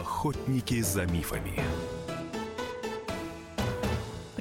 Охотники 0.00 0.80
за 0.80 1.04
мифами. 1.04 1.60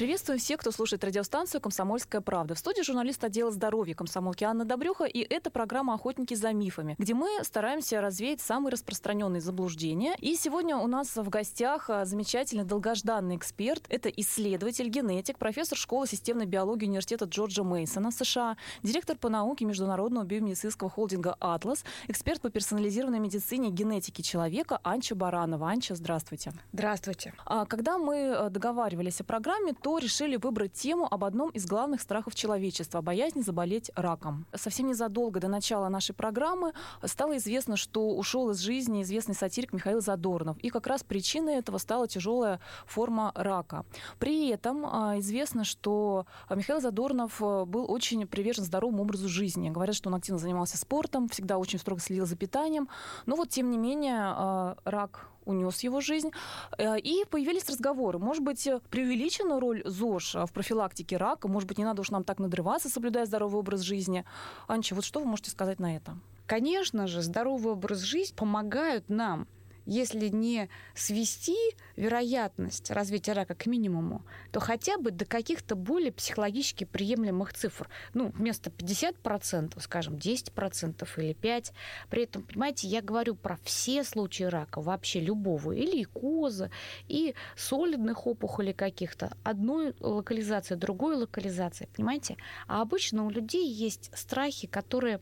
Приветствую 0.01 0.39
всех, 0.39 0.59
кто 0.59 0.71
слушает 0.71 1.03
радиостанцию 1.03 1.61
«Комсомольская 1.61 2.21
правда». 2.21 2.55
В 2.55 2.57
студии 2.57 2.81
журналист 2.81 3.23
отдела 3.23 3.51
здоровья 3.51 3.93
комсомолки 3.93 4.43
Анна 4.43 4.65
Добрюха, 4.65 5.03
и 5.03 5.19
это 5.19 5.51
программа 5.51 5.93
«Охотники 5.93 6.33
за 6.33 6.53
мифами», 6.53 6.95
где 6.97 7.13
мы 7.13 7.27
стараемся 7.43 8.01
развеять 8.01 8.41
самые 8.41 8.71
распространенные 8.71 9.41
заблуждения. 9.41 10.15
И 10.17 10.35
сегодня 10.35 10.75
у 10.75 10.87
нас 10.87 11.15
в 11.15 11.29
гостях 11.29 11.91
а, 11.91 12.05
замечательный 12.05 12.63
долгожданный 12.63 13.35
эксперт. 13.35 13.83
Это 13.89 14.09
исследователь, 14.09 14.89
генетик, 14.89 15.37
профессор 15.37 15.77
школы 15.77 16.07
системной 16.07 16.47
биологии 16.47 16.87
университета 16.87 17.25
Джорджа 17.25 17.61
Мейсона, 17.61 18.09
США, 18.09 18.57
директор 18.81 19.15
по 19.15 19.29
науке 19.29 19.65
Международного 19.65 20.23
биомедицинского 20.23 20.89
холдинга 20.89 21.37
«Атлас», 21.39 21.85
эксперт 22.07 22.41
по 22.41 22.49
персонализированной 22.49 23.19
медицине 23.19 23.69
и 23.69 23.71
генетике 23.71 24.23
человека 24.23 24.79
Анча 24.81 25.13
Баранова. 25.13 25.69
Анча, 25.69 25.93
здравствуйте. 25.93 26.53
Здравствуйте. 26.73 27.35
А, 27.45 27.67
когда 27.67 27.99
мы 27.99 28.33
а, 28.33 28.49
договаривались 28.49 29.21
о 29.21 29.23
программе, 29.23 29.73
то 29.73 29.90
решили 29.97 30.35
выбрать 30.35 30.73
тему 30.73 31.07
об 31.09 31.23
одном 31.23 31.49
из 31.51 31.65
главных 31.65 32.01
страхов 32.01 32.35
человечества– 32.35 33.01
боязни 33.01 33.41
заболеть 33.41 33.91
раком. 33.95 34.45
Совсем 34.53 34.87
незадолго 34.87 35.39
до 35.39 35.47
начала 35.47 35.89
нашей 35.89 36.13
программы 36.13 36.73
стало 37.03 37.37
известно, 37.37 37.77
что 37.77 38.15
ушел 38.15 38.49
из 38.51 38.59
жизни 38.59 39.03
известный 39.03 39.35
сатирик 39.35 39.73
Михаил 39.73 40.01
Задорнов. 40.01 40.57
И 40.59 40.69
как 40.69 40.87
раз 40.87 41.03
причиной 41.03 41.55
этого 41.55 41.77
стала 41.77 42.07
тяжелая 42.07 42.59
форма 42.85 43.31
рака. 43.35 43.85
При 44.19 44.49
этом 44.49 44.85
а, 44.85 45.19
известно, 45.19 45.63
что 45.63 46.25
Михаил 46.49 46.81
Задорнов 46.81 47.41
а, 47.41 47.65
был 47.65 47.91
очень 47.91 48.25
привержен 48.27 48.63
здоровому 48.63 49.03
образу 49.03 49.27
жизни. 49.27 49.69
Говорят, 49.69 49.95
что 49.95 50.09
он 50.09 50.15
активно 50.15 50.39
занимался 50.39 50.77
спортом, 50.77 51.29
всегда 51.29 51.57
очень 51.57 51.79
строго 51.79 52.01
следил 52.01 52.25
за 52.25 52.35
питанием. 52.35 52.87
Но 53.25 53.35
вот, 53.35 53.49
тем 53.49 53.69
не 53.69 53.77
менее, 53.77 54.19
а, 54.19 54.77
рак 54.85 55.31
унес 55.51 55.81
его 55.81 56.01
жизнь. 56.01 56.31
Э, 56.77 56.97
и 56.99 57.25
появились 57.29 57.69
разговоры. 57.69 58.19
Может 58.19 58.43
быть, 58.43 58.67
преувеличена 58.89 59.59
роль 59.59 59.83
ЗОЖ 59.85 60.35
в 60.47 60.51
профилактике 60.53 61.17
рака? 61.17 61.47
Может 61.47 61.67
быть, 61.67 61.77
не 61.77 61.85
надо 61.85 62.01
уж 62.01 62.11
нам 62.11 62.23
так 62.23 62.39
надрываться, 62.39 62.89
соблюдая 62.89 63.25
здоровый 63.25 63.59
образ 63.59 63.81
жизни? 63.81 64.25
Анча, 64.67 64.95
вот 64.95 65.05
что 65.05 65.19
вы 65.19 65.27
можете 65.27 65.51
сказать 65.51 65.79
на 65.79 65.95
это? 65.95 66.17
Конечно 66.45 67.07
же, 67.07 67.21
здоровый 67.21 67.73
образ 67.73 67.99
жизни 67.99 68.35
помогают 68.35 69.09
нам 69.09 69.47
если 69.91 70.29
не 70.29 70.69
свести 70.95 71.57
вероятность 71.97 72.89
развития 72.91 73.33
рака 73.33 73.55
к 73.55 73.65
минимуму, 73.65 74.23
то 74.51 74.61
хотя 74.61 74.97
бы 74.97 75.11
до 75.11 75.25
каких-то 75.25 75.75
более 75.75 76.13
психологически 76.13 76.85
приемлемых 76.85 77.53
цифр. 77.53 77.89
Ну, 78.13 78.29
вместо 78.29 78.69
50%, 78.69 79.79
скажем, 79.81 80.15
10% 80.15 81.07
или 81.17 81.35
5%. 81.35 81.73
При 82.09 82.23
этом, 82.23 82.43
понимаете, 82.43 82.87
я 82.87 83.01
говорю 83.01 83.35
про 83.35 83.59
все 83.63 84.05
случаи 84.05 84.43
рака, 84.43 84.79
вообще 84.79 85.19
любого, 85.19 85.73
или 85.73 85.97
и 85.97 86.05
коза, 86.05 86.71
и 87.09 87.35
солидных 87.57 88.25
опухолей 88.27 88.73
каких-то. 88.73 89.35
Одной 89.43 89.93
локализации, 89.99 90.75
другой 90.75 91.15
локализации, 91.17 91.89
понимаете? 91.93 92.37
А 92.67 92.81
обычно 92.81 93.25
у 93.25 93.29
людей 93.29 93.67
есть 93.67 94.09
страхи, 94.13 94.67
которые 94.67 95.19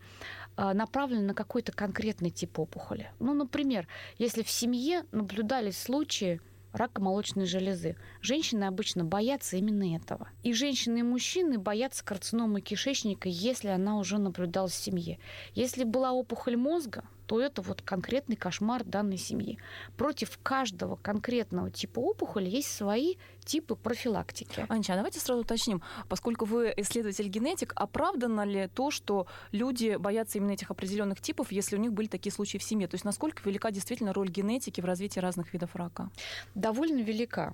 а, 0.61 0.73
направлены 0.73 1.27
на 1.27 1.33
какой-то 1.33 1.71
конкретный 1.71 2.31
тип 2.31 2.59
опухоли. 2.59 3.09
Ну, 3.19 3.33
например, 3.33 3.87
если 4.17 4.43
в 4.43 4.49
семье 4.49 5.05
наблюдались 5.13 5.81
случаи 5.81 6.41
рака 6.73 7.01
молочной 7.01 7.45
железы. 7.45 7.95
Женщины 8.21 8.65
обычно 8.65 9.05
боятся 9.05 9.55
именно 9.55 9.95
этого. 9.95 10.27
И 10.43 10.51
женщины 10.51 10.99
и 10.99 11.03
мужчины 11.03 11.57
боятся 11.57 12.03
карциномы 12.03 12.59
кишечника, 12.59 13.29
если 13.29 13.69
она 13.69 13.97
уже 13.97 14.17
наблюдалась 14.17 14.73
в 14.73 14.83
семье. 14.83 15.17
Если 15.55 15.85
была 15.85 16.11
опухоль 16.11 16.57
мозга, 16.57 17.05
то 17.29 17.39
это 17.39 17.61
вот 17.61 17.83
конкретный 17.83 18.35
кошмар 18.35 18.83
данной 18.83 19.17
семьи. 19.17 19.59
Против 19.97 20.39
каждого 20.41 20.95
конкретного 20.95 21.69
типа 21.69 21.99
опухоли 21.99 22.49
есть 22.49 22.75
свои 22.75 23.17
типы 23.45 23.75
профилактики. 23.75 24.65
Анча, 24.67 24.93
а 24.93 24.95
давайте 24.95 25.19
сразу 25.19 25.41
уточним, 25.41 25.83
поскольку 26.07 26.45
вы 26.45 26.73
исследователь-генетик, 26.75 27.73
оправдано 27.75 28.45
ли 28.45 28.67
то, 28.73 28.89
что 28.89 29.27
люди 29.51 29.95
боятся 29.97 30.39
именно 30.39 30.53
этих 30.53 30.71
определенных 30.71 31.21
типов, 31.21 31.51
если 31.51 31.75
у 31.75 31.79
них 31.79 31.93
были 31.93 32.07
такие 32.07 32.33
случаи 32.33 32.57
в 32.57 32.63
семье? 32.63 32.87
То 32.87 32.95
есть 32.95 33.05
насколько 33.05 33.47
велика 33.47 33.69
действительно 33.69 34.11
роль 34.11 34.29
генетики 34.29 34.81
в 34.81 34.85
развитии 34.85 35.19
разных 35.19 35.53
видов 35.53 35.75
рака? 35.75 36.09
Довольно 36.55 37.01
велика. 37.03 37.53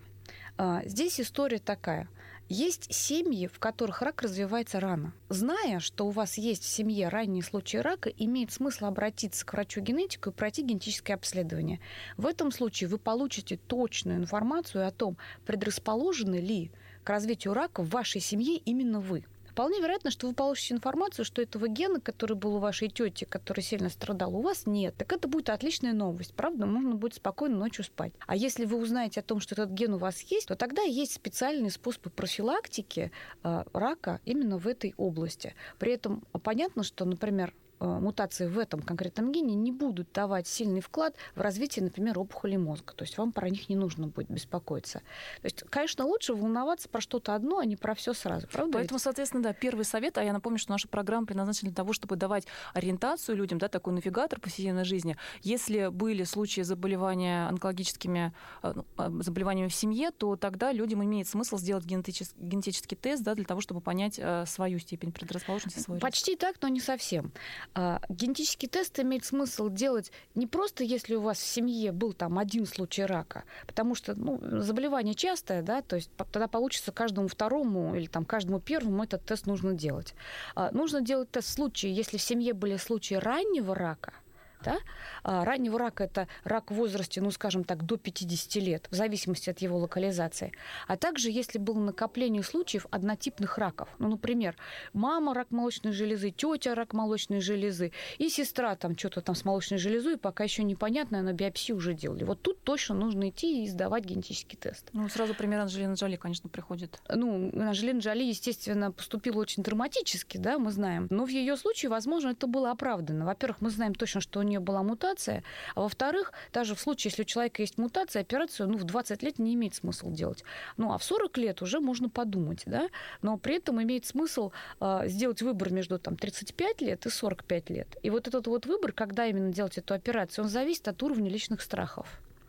А, 0.58 0.84
здесь 0.86 1.20
история 1.20 1.60
такая. 1.60 2.08
Есть 2.48 2.94
семьи, 2.94 3.48
в 3.48 3.58
которых 3.58 4.04
рак 4.04 4.22
развивается 4.22 4.80
рано. 4.80 5.14
Зная, 5.30 5.80
что 5.80 6.06
у 6.06 6.12
вас 6.12 6.38
есть 6.38 6.64
в 6.64 6.68
семье 6.68 7.10
ранние 7.10 7.42
случаи 7.42 7.78
рака, 7.78 8.10
имеет 8.10 8.52
смысл 8.52 8.86
обратиться 8.86 9.44
к 9.44 9.54
врачу-генетику 9.54 10.30
и 10.30 10.34
пройти 10.34 10.62
генетическое 10.62 11.16
обследование. 11.16 11.80
В 12.18 12.28
этом 12.28 12.52
случае 12.52 12.88
вы 12.88 13.00
получите 13.00 13.58
точную 13.58 14.20
информацию 14.20 14.88
о 14.88 14.92
том, 14.92 15.18
предрасположены 15.48 16.36
ли 16.36 16.72
к 17.04 17.10
развитию 17.10 17.56
рака 17.56 17.82
в 17.82 17.90
вашей 17.90 18.22
семье 18.22 18.58
именно 18.58 19.00
вы. 19.00 19.26
Вполне 19.56 19.80
вероятно, 19.80 20.12
что 20.12 20.28
вы 20.28 20.34
получите 20.34 20.74
информацию, 20.74 21.24
что 21.24 21.42
этого 21.42 21.70
гена, 21.70 22.02
который 22.02 22.36
был 22.36 22.56
у 22.58 22.60
вашей 22.60 22.90
тети, 22.90 23.24
который 23.24 23.62
сильно 23.62 23.88
страдал, 23.90 24.36
у 24.36 24.42
вас 24.42 24.66
нет. 24.66 24.96
Так 24.98 25.14
это 25.14 25.30
будет 25.30 25.50
отличная 25.50 25.94
новость. 25.94 26.34
Правда, 26.34 26.66
можно 26.66 26.96
будет 26.96 27.14
спокойно 27.14 27.56
ночью 27.56 27.86
спать. 27.86 28.12
А 28.28 28.36
если 28.36 28.66
вы 28.66 28.76
узнаете 28.76 29.22
о 29.22 29.24
том, 29.24 29.40
что 29.40 29.56
этот 29.56 29.70
ген 29.70 29.94
у 29.94 29.98
вас 29.98 30.20
есть, 30.24 30.50
то 30.50 30.58
тогда 30.58 30.82
есть 30.82 31.14
специальные 31.14 31.72
способы 31.72 32.10
профилактики 32.10 33.14
э, 33.46 33.64
рака 33.72 34.20
именно 34.26 34.58
в 34.58 34.68
этой 34.68 34.94
области. 34.98 35.56
При 35.80 35.94
этом 35.94 36.26
понятно, 36.44 36.84
что, 36.84 37.06
например, 37.06 37.54
мутации 37.80 38.48
в 38.48 38.58
этом 38.58 38.82
конкретном 38.82 39.32
гене 39.32 39.56
не 39.56 39.72
будут 39.72 40.12
давать 40.14 40.48
сильный 40.48 40.82
вклад 40.82 41.16
в 41.36 41.42
развитие, 41.42 41.84
например, 41.84 42.18
опухоли 42.20 42.56
мозга. 42.56 42.94
То 42.94 43.04
есть 43.04 43.18
вам 43.18 43.32
про 43.32 43.50
них 43.50 43.70
не 43.70 43.76
нужно 43.76 44.08
будет 44.08 44.30
беспокоиться. 44.30 45.00
То 45.42 45.46
есть, 45.46 45.64
конечно, 45.70 46.06
лучше 46.06 46.34
волноваться 46.34 46.90
про 46.90 47.02
что-то 47.02 47.36
одно, 47.36 47.60
а 47.60 47.66
не 47.66 47.76
про 47.76 47.96
все 47.96 48.14
сразу. 48.14 48.48
Правда? 48.48 48.74
Поэтому, 48.74 48.98
ведь? 48.98 49.04
соответственно, 49.04 49.44
да, 49.44 49.54
первый 49.54 49.86
совет, 49.86 50.18
а 50.18 50.24
я 50.24 50.34
напомню, 50.34 50.60
что 50.60 50.72
наша 50.72 50.88
программа 50.88 51.28
предназначена 51.28 51.70
для 51.70 51.76
того, 51.76 51.94
чтобы 51.94 52.16
давать 52.16 52.46
ориентацию 52.74 53.36
людям, 53.36 53.58
да, 53.58 53.68
такой 53.68 53.94
навигатор 53.94 54.40
повседневной 54.40 54.86
жизни. 54.86 55.18
Если 55.42 55.88
были 55.88 56.24
случаи 56.24 56.62
заболевания 56.62 57.48
онкологическими 57.48 58.34
э, 58.64 58.74
ну, 58.76 58.86
э, 58.98 59.24
заболеваниями 59.24 59.70
в 59.70 59.76
семье, 59.76 60.12
то 60.12 60.36
тогда 60.36 60.72
людям 60.72 61.04
имеет 61.04 61.28
смысл 61.28 61.58
сделать 61.58 61.86
генетический, 61.86 62.36
генетический 62.40 62.96
тест 62.96 63.24
да, 63.24 63.36
для 63.36 63.46
того, 63.46 63.62
чтобы 63.62 63.82
понять 63.82 64.20
свою 64.46 64.80
степень 64.80 65.12
предрасположенности. 65.12 65.80
Свой 65.80 66.00
Почти 66.00 66.32
риск. 66.32 66.42
так, 66.42 66.56
но 66.62 66.68
не 66.68 66.80
совсем. 66.80 67.32
А, 67.74 68.02
генетический 68.10 68.68
тест 68.68 69.00
имеет 69.00 69.26
смысл 69.26 69.70
делать 69.70 70.12
не 70.36 70.48
просто, 70.48 70.84
если 70.84 71.16
у 71.16 71.22
вас 71.22 71.38
в 71.38 71.46
семье 71.46 71.92
был 71.92 72.14
там 72.14 72.38
один 72.38 72.66
случай 72.66 73.04
рака, 73.04 73.44
потому 73.68 73.96
что 73.96 74.14
ну, 74.16 74.40
заболевание 74.62 75.16
частое, 75.16 75.62
да, 75.62 75.82
то 75.82 75.96
есть 75.96 76.10
тогда 76.32 76.48
получится 76.48 76.92
каждому 76.92 77.28
второму 77.28 77.96
или 77.96 78.08
там 78.08 78.26
каждому 78.26 78.60
первому 78.60 79.04
этот 79.04 79.24
тест 79.26 79.46
нужно 79.46 79.74
делать. 79.74 80.14
А, 80.56 80.72
нужно 80.72 81.02
делать 81.02 81.32
тест 81.32 81.50
в 81.50 81.52
случае, 81.52 81.94
если 81.94 82.18
в 82.18 82.22
семье 82.22 82.54
были 82.54 82.78
случаи 82.78 83.16
раннего 83.16 83.74
рака– 83.76 84.14
да? 84.66 84.78
А 85.24 85.46
раннего 85.46 85.80
рака– 85.80 86.04
это 86.06 86.28
рак 86.44 86.72
в 86.72 86.76
возрасте, 86.76 87.22
ну, 87.22 87.32
скажем 87.32 87.64
так, 87.64 87.86
до 87.86 87.98
50 87.98 88.56
лет, 88.64 88.88
в 88.92 88.96
зависимости 88.96 89.50
от 89.50 89.60
его 89.60 89.78
локализации. 89.78 90.52
А 90.88 90.98
также, 90.98 91.30
если 91.32 91.60
было 91.60 91.80
накопление 91.80 92.44
случаев 92.44 92.88
однотипных 92.92 93.58
раков. 93.58 93.90
Ну, 94.00 94.10
например, 94.10 94.56
мама– 94.94 95.34
рак 95.36 95.52
молочной 95.52 95.94
железы, 95.94 96.32
тетя– 96.32 96.74
рак 96.76 96.94
молочной 96.94 97.40
железы, 97.40 97.92
и 98.18 98.30
сестра 98.30 98.76
там 98.76 98.98
что-то 98.98 99.22
там 99.22 99.36
с 99.36 99.46
молочной 99.46 99.80
железой, 99.80 100.18
пока 100.18 100.44
еще 100.44 100.64
непонятно, 100.64 101.22
на 101.22 101.34
биопсию 101.34 101.78
уже 101.78 101.94
делали. 101.94 102.24
Вот 102.24 102.42
тут 102.42 102.62
точно 102.64 102.96
нужно 102.96 103.30
идти 103.30 103.64
и 103.64 103.68
сдавать 103.68 104.06
генетический 104.06 104.58
тест. 104.58 104.90
Ну, 104.94 105.08
сразу 105.10 105.34
пример 105.36 105.60
Анжелины 105.60 105.94
Джоли, 105.94 106.16
конечно, 106.16 106.50
приходит. 106.50 107.00
Ну, 107.10 107.52
Анжелина 107.54 108.00
Джоли, 108.00 108.24
естественно, 108.24 108.92
поступила 108.92 109.40
очень 109.40 109.64
драматически, 109.64 110.38
да, 110.38 110.58
мы 110.58 110.72
знаем. 110.72 111.08
Но 111.10 111.26
в 111.26 111.30
ее 111.30 111.56
случае, 111.58 111.90
возможно, 111.90 112.30
это 112.30 112.48
было 112.48 112.72
оправдано. 112.72 113.26
Во-первых, 113.26 113.62
мы 113.62 113.70
знаем 113.70 113.94
точно, 113.94 114.22
что 114.22 114.40
у 114.40 114.44
нее 114.44 114.55
была 114.60 114.84
мутация, 114.84 115.44
а 115.76 115.82
во-вторых, 115.82 116.34
даже 116.54 116.76
в 116.76 116.80
случае, 116.80 117.12
если 117.12 117.24
у 117.24 117.26
человека 117.26 117.62
есть 117.62 117.78
мутация, 117.78 118.22
операцию 118.22 118.70
ну, 118.70 118.78
в 118.78 118.84
20 118.84 119.24
лет 119.24 119.40
не 119.40 119.54
имеет 119.56 119.76
смысла 119.76 120.12
делать. 120.12 120.44
Ну, 120.78 120.92
а 120.94 120.98
в 120.98 121.04
40 121.04 121.38
лет 121.38 121.62
уже 121.62 121.80
можно 121.80 122.10
подумать, 122.10 122.64
да, 122.66 122.90
но 123.22 123.38
при 123.38 123.58
этом 123.58 123.82
имеет 123.82 124.06
смысл 124.06 124.52
э, 124.80 125.04
сделать 125.06 125.42
выбор 125.42 125.72
между 125.72 126.00
там, 126.00 126.16
35 126.16 126.82
лет 126.82 127.06
и 127.06 127.10
45 127.10 127.70
лет. 127.70 127.88
И 128.04 128.10
вот 128.10 128.28
этот 128.28 128.48
вот 128.48 128.66
выбор, 128.66 128.92
когда 128.92 129.26
именно 129.26 129.52
делать 129.52 129.78
эту 129.78 129.94
операцию, 129.94 130.46
он 130.46 130.50
зависит 130.50 130.88
от 130.88 131.02
уровня 131.04 131.30
личных 131.30 131.62
страхов. 131.62 132.08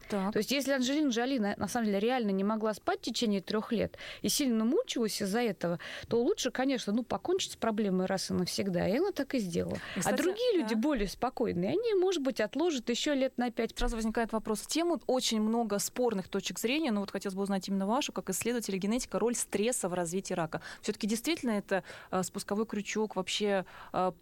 Так. 0.09 0.33
То 0.33 0.39
есть, 0.39 0.51
если 0.51 0.73
Анжелина 0.73 1.11
Джоли 1.11 1.39
на, 1.39 1.55
на 1.57 1.69
самом 1.69 1.87
деле 1.87 2.01
реально 2.01 2.31
не 2.31 2.45
могла 2.45 2.75
спать 2.75 3.01
в 3.01 3.03
течение 3.03 3.41
трех 3.41 3.73
лет 3.73 3.97
и 4.23 4.29
сильно 4.29 4.65
мучилась 4.65 5.21
из-за 5.21 5.41
этого, 5.41 5.79
то 6.09 6.23
лучше, 6.23 6.51
конечно, 6.51 6.93
ну, 6.93 7.03
покончить 7.03 7.53
с 7.53 7.57
проблемой 7.57 8.07
раз 8.07 8.31
и 8.31 8.35
навсегда. 8.35 8.89
И 8.89 8.99
она 8.99 9.13
так 9.13 9.35
и 9.35 9.39
сделала. 9.39 9.79
И, 9.97 10.01
кстати, 10.01 10.15
а 10.15 10.17
другие 10.17 10.53
да. 10.53 10.59
люди 10.59 10.75
более 10.75 11.09
спокойные, 11.09 11.71
они, 11.71 11.95
может 11.95 12.23
быть, 12.23 12.41
отложат 12.41 12.89
еще 12.91 13.15
лет 13.15 13.37
на 13.39 13.51
пять. 13.51 13.77
Сразу 13.77 13.97
возникает 13.97 14.33
вопрос 14.33 14.61
в 14.61 14.67
тему. 14.67 15.01
Очень 15.07 15.41
много 15.41 15.79
спорных 15.79 16.29
точек 16.29 16.59
зрения, 16.59 16.93
но 16.93 17.01
вот 17.01 17.11
хотелось 17.11 17.35
бы 17.35 17.43
узнать 17.43 17.69
именно 17.69 17.87
вашу, 17.87 18.13
как 18.13 18.31
исследователя 18.31 18.79
генетика, 18.79 19.19
роль 19.19 19.35
стресса 19.35 19.89
в 19.89 19.95
развитии 19.95 20.35
рака. 20.35 20.61
Все-таки 20.83 21.07
действительно 21.07 21.53
это 21.53 21.83
э, 22.11 22.23
спусковой 22.23 22.67
крючок, 22.67 23.17
вообще 23.17 23.65
э, 23.93 24.13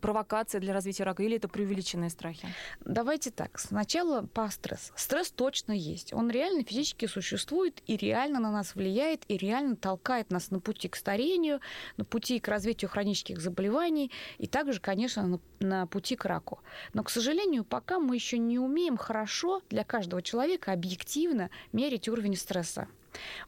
провокация 0.00 0.60
для 0.60 0.72
развития 0.72 1.04
рака, 1.04 1.22
или 1.22 1.36
это 1.36 1.48
преувеличенные 1.48 2.10
страхи? 2.10 2.48
Давайте 2.84 3.30
так. 3.30 3.58
Сначала 3.58 4.22
по 4.22 4.48
стрессу. 4.50 4.92
Стресс 4.96 5.23
стресс 5.24 5.30
точно 5.32 5.72
есть. 5.72 6.12
Он 6.12 6.30
реально 6.30 6.64
физически 6.64 7.06
существует 7.06 7.82
и 7.86 7.96
реально 7.96 8.40
на 8.40 8.50
нас 8.50 8.74
влияет, 8.74 9.24
и 9.28 9.36
реально 9.36 9.76
толкает 9.76 10.30
нас 10.30 10.50
на 10.50 10.60
пути 10.60 10.88
к 10.88 10.96
старению, 10.96 11.60
на 11.96 12.04
пути 12.04 12.40
к 12.40 12.48
развитию 12.48 12.90
хронических 12.90 13.40
заболеваний, 13.40 14.10
и 14.38 14.46
также, 14.46 14.80
конечно, 14.80 15.26
на, 15.26 15.40
на 15.60 15.86
пути 15.86 16.16
к 16.16 16.24
раку. 16.24 16.60
Но, 16.92 17.02
к 17.02 17.10
сожалению, 17.10 17.64
пока 17.64 17.98
мы 17.98 18.14
еще 18.14 18.38
не 18.38 18.58
умеем 18.58 18.96
хорошо 18.96 19.62
для 19.70 19.84
каждого 19.84 20.22
человека 20.22 20.72
объективно 20.72 21.50
мерить 21.72 22.08
уровень 22.08 22.36
стресса. 22.36 22.88